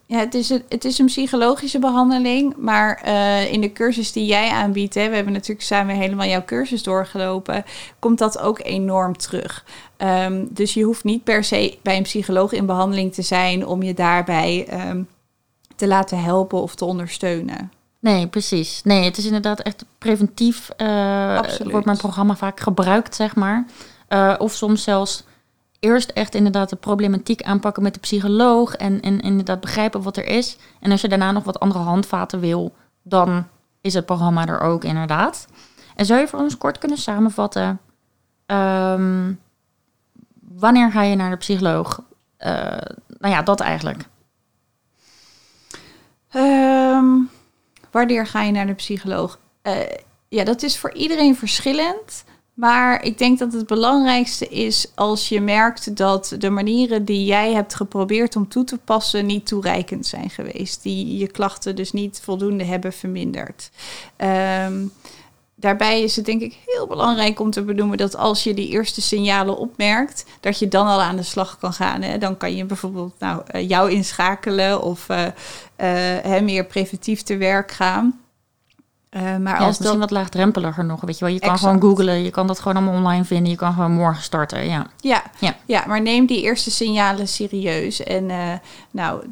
[0.06, 4.26] Ja, het, is een, het is een psychologische behandeling, maar uh, in de cursus die
[4.26, 7.64] jij aanbiedt, hè, we hebben natuurlijk samen helemaal jouw cursus doorgelopen,
[7.98, 9.64] komt dat ook enorm terug.
[9.98, 13.82] Um, dus je hoeft niet per se bij een psycholoog in behandeling te zijn om
[13.82, 15.08] je daarbij um,
[15.76, 17.72] te laten helpen of te ondersteunen.
[18.00, 18.80] Nee, precies.
[18.82, 20.70] Nee, het is inderdaad echt preventief.
[20.76, 23.66] Uh, wordt mijn programma vaak gebruikt, zeg maar.
[24.08, 25.24] Uh, of soms zelfs
[25.84, 30.26] eerst echt inderdaad de problematiek aanpakken met de psycholoog en, en inderdaad begrijpen wat er
[30.26, 30.56] is.
[30.80, 33.46] En als je daarna nog wat andere handvaten wil, dan
[33.80, 35.46] is het programma er ook inderdaad.
[35.96, 37.80] En zou je voor ons kort kunnen samenvatten,
[38.46, 39.40] um,
[40.40, 42.02] wanneer ga je naar de psycholoog?
[42.38, 42.48] Uh,
[43.18, 44.04] nou ja, dat eigenlijk.
[46.34, 47.30] Um,
[47.90, 49.38] wanneer ga je naar de psycholoog?
[49.62, 49.74] Uh,
[50.28, 52.24] ja, dat is voor iedereen verschillend.
[52.54, 57.52] Maar ik denk dat het belangrijkste is als je merkt dat de manieren die jij
[57.52, 60.82] hebt geprobeerd om toe te passen niet toereikend zijn geweest.
[60.82, 63.70] Die je klachten dus niet voldoende hebben verminderd.
[64.16, 64.86] Ehm,
[65.54, 69.02] daarbij is het denk ik heel belangrijk om te benoemen dat als je die eerste
[69.02, 72.02] signalen opmerkt, dat je dan al aan de slag kan gaan.
[72.02, 72.18] Hè.
[72.18, 78.23] Dan kan je bijvoorbeeld nou, eh, jou inschakelen of uh, meer preventief te werk gaan.
[79.16, 81.00] Uh, maar ja, als misschien wat laagdrempeliger nog.
[81.00, 83.56] Weet je wel, je kan gewoon googlen, je kan dat gewoon allemaal online vinden, je
[83.56, 84.68] kan gewoon morgen starten.
[84.68, 85.54] Ja, ja, ja.
[85.66, 88.02] ja maar neem die eerste signalen serieus.
[88.02, 88.52] En uh,
[88.90, 89.24] nou,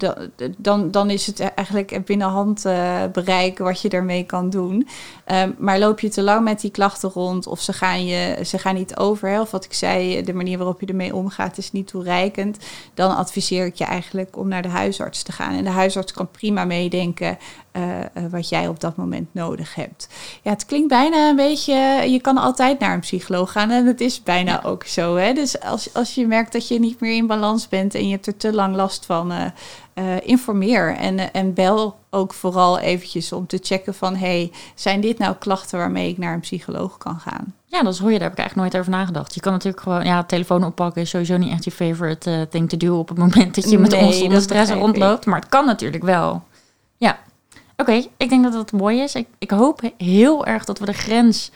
[0.57, 4.89] dan, dan is het eigenlijk binnen hand uh, bereiken wat je daarmee kan doen.
[5.31, 8.59] Um, maar loop je te lang met die klachten rond of ze gaan, je, ze
[8.59, 11.73] gaan niet over, hè, of wat ik zei, de manier waarop je ermee omgaat is
[11.73, 12.59] niet toereikend,
[12.95, 15.55] dan adviseer ik je eigenlijk om naar de huisarts te gaan.
[15.55, 17.39] En de huisarts kan prima meedenken
[17.73, 20.09] uh, wat jij op dat moment nodig hebt.
[20.43, 21.75] Ja, het klinkt bijna een beetje.
[22.11, 25.17] Je kan altijd naar een psycholoog gaan en het is bijna ook zo.
[25.17, 25.33] Hè?
[25.33, 28.27] Dus als, als je merkt dat je niet meer in balans bent en je hebt
[28.27, 29.45] er te lang last van, uh,
[30.23, 35.35] informeer en, en bel ook vooral eventjes om te checken van hey, zijn dit nou
[35.39, 37.55] klachten waarmee ik naar een psycholoog kan gaan?
[37.67, 39.35] Ja, dat is hoor je, daar heb ik eigenlijk nooit over nagedacht.
[39.35, 42.77] Je kan natuurlijk gewoon, ja, telefoon oppakken is sowieso niet echt je favorite thing to
[42.77, 45.27] do op het moment dat je met nee, stress rondloopt.
[45.27, 46.43] Maar het kan natuurlijk wel.
[46.97, 47.19] Ja.
[47.77, 49.15] Oké, ik denk dat dat mooi is.
[49.15, 51.51] Ik, ik hoop heel erg dat we de grens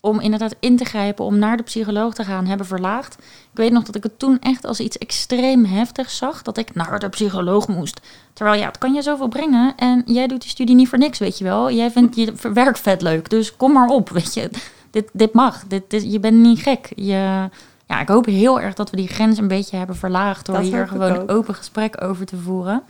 [0.00, 3.14] om inderdaad in te grijpen, om naar de psycholoog te gaan, hebben verlaagd.
[3.50, 6.74] Ik weet nog dat ik het toen echt als iets extreem heftigs zag, dat ik
[6.74, 8.00] naar de psycholoog moest.
[8.32, 11.18] Terwijl ja, het kan je zoveel brengen en jij doet die studie niet voor niks,
[11.18, 11.70] weet je wel.
[11.70, 14.50] Jij vindt je werk vet leuk, dus kom maar op, weet je.
[14.90, 16.92] Dit, dit mag, dit, dit, je bent niet gek.
[16.94, 17.48] Je,
[17.86, 20.88] ja, ik hoop heel erg dat we die grens een beetje hebben verlaagd door hier
[20.88, 22.82] gewoon een open gesprek over te voeren.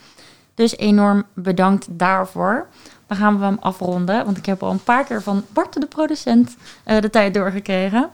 [0.55, 2.67] Dus enorm bedankt daarvoor.
[3.09, 5.87] Dan gaan we hem afronden, want ik heb al een paar keer van Bart, de
[5.87, 6.57] producent,
[6.87, 8.09] uh, de tijd doorgekregen.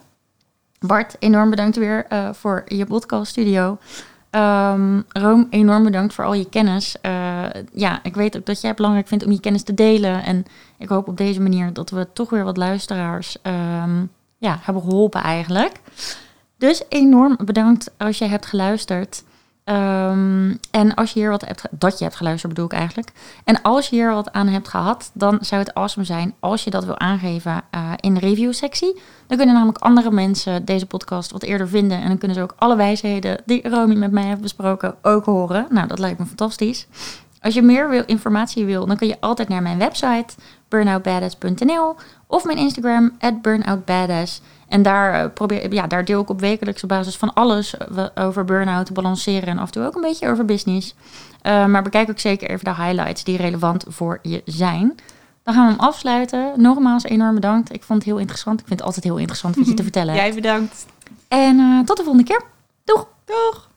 [0.78, 3.78] Bart, enorm bedankt weer uh, voor je podcast studio.
[4.30, 6.96] Um, Room, enorm bedankt voor al je kennis.
[7.02, 10.22] Uh, ja, ik weet ook dat jij het belangrijk vindt om je kennis te delen.
[10.22, 10.44] En
[10.78, 15.22] ik hoop op deze manier dat we toch weer wat luisteraars um, ja, hebben geholpen
[15.22, 15.80] eigenlijk.
[16.58, 19.24] Dus enorm bedankt als jij hebt geluisterd.
[19.64, 23.12] Um, en als je hier wat hebt, dat je hebt geluisterd bedoel ik eigenlijk.
[23.44, 26.70] En als je hier wat aan hebt gehad, dan zou het awesome zijn als je
[26.70, 29.00] dat wil aangeven uh, in de review sectie.
[29.26, 32.00] Dan kunnen namelijk andere mensen deze podcast wat eerder vinden.
[32.00, 35.66] En dan kunnen ze ook alle wijsheden die Romy met mij heeft besproken ook horen.
[35.70, 36.86] Nou, dat lijkt me fantastisch.
[37.40, 40.34] Als je meer wil, informatie wil, dan kun je altijd naar mijn website
[40.68, 41.96] burnoutbadass.nl
[42.26, 43.12] of mijn Instagram
[43.42, 44.40] burnoutbadass.
[44.68, 48.44] En daar, eh, probeer, ja, daar deel ik op wekelijkse basis van alles eh, over
[48.44, 50.94] burn-out, balanceren en af en toe ook een beetje over business.
[51.42, 54.94] Uh, maar bekijk ook zeker even de highlights die relevant voor je zijn.
[55.42, 56.52] Dan gaan we hem afsluiten.
[56.56, 57.72] Nogmaals, enorm bedankt.
[57.72, 58.60] Ik vond het heel interessant.
[58.60, 60.86] Ik vind het altijd heel interessant wat je te vertellen Jij bedankt.
[61.28, 62.42] En uh, tot de volgende keer.
[62.84, 63.06] Doeg!
[63.24, 63.68] Doeg!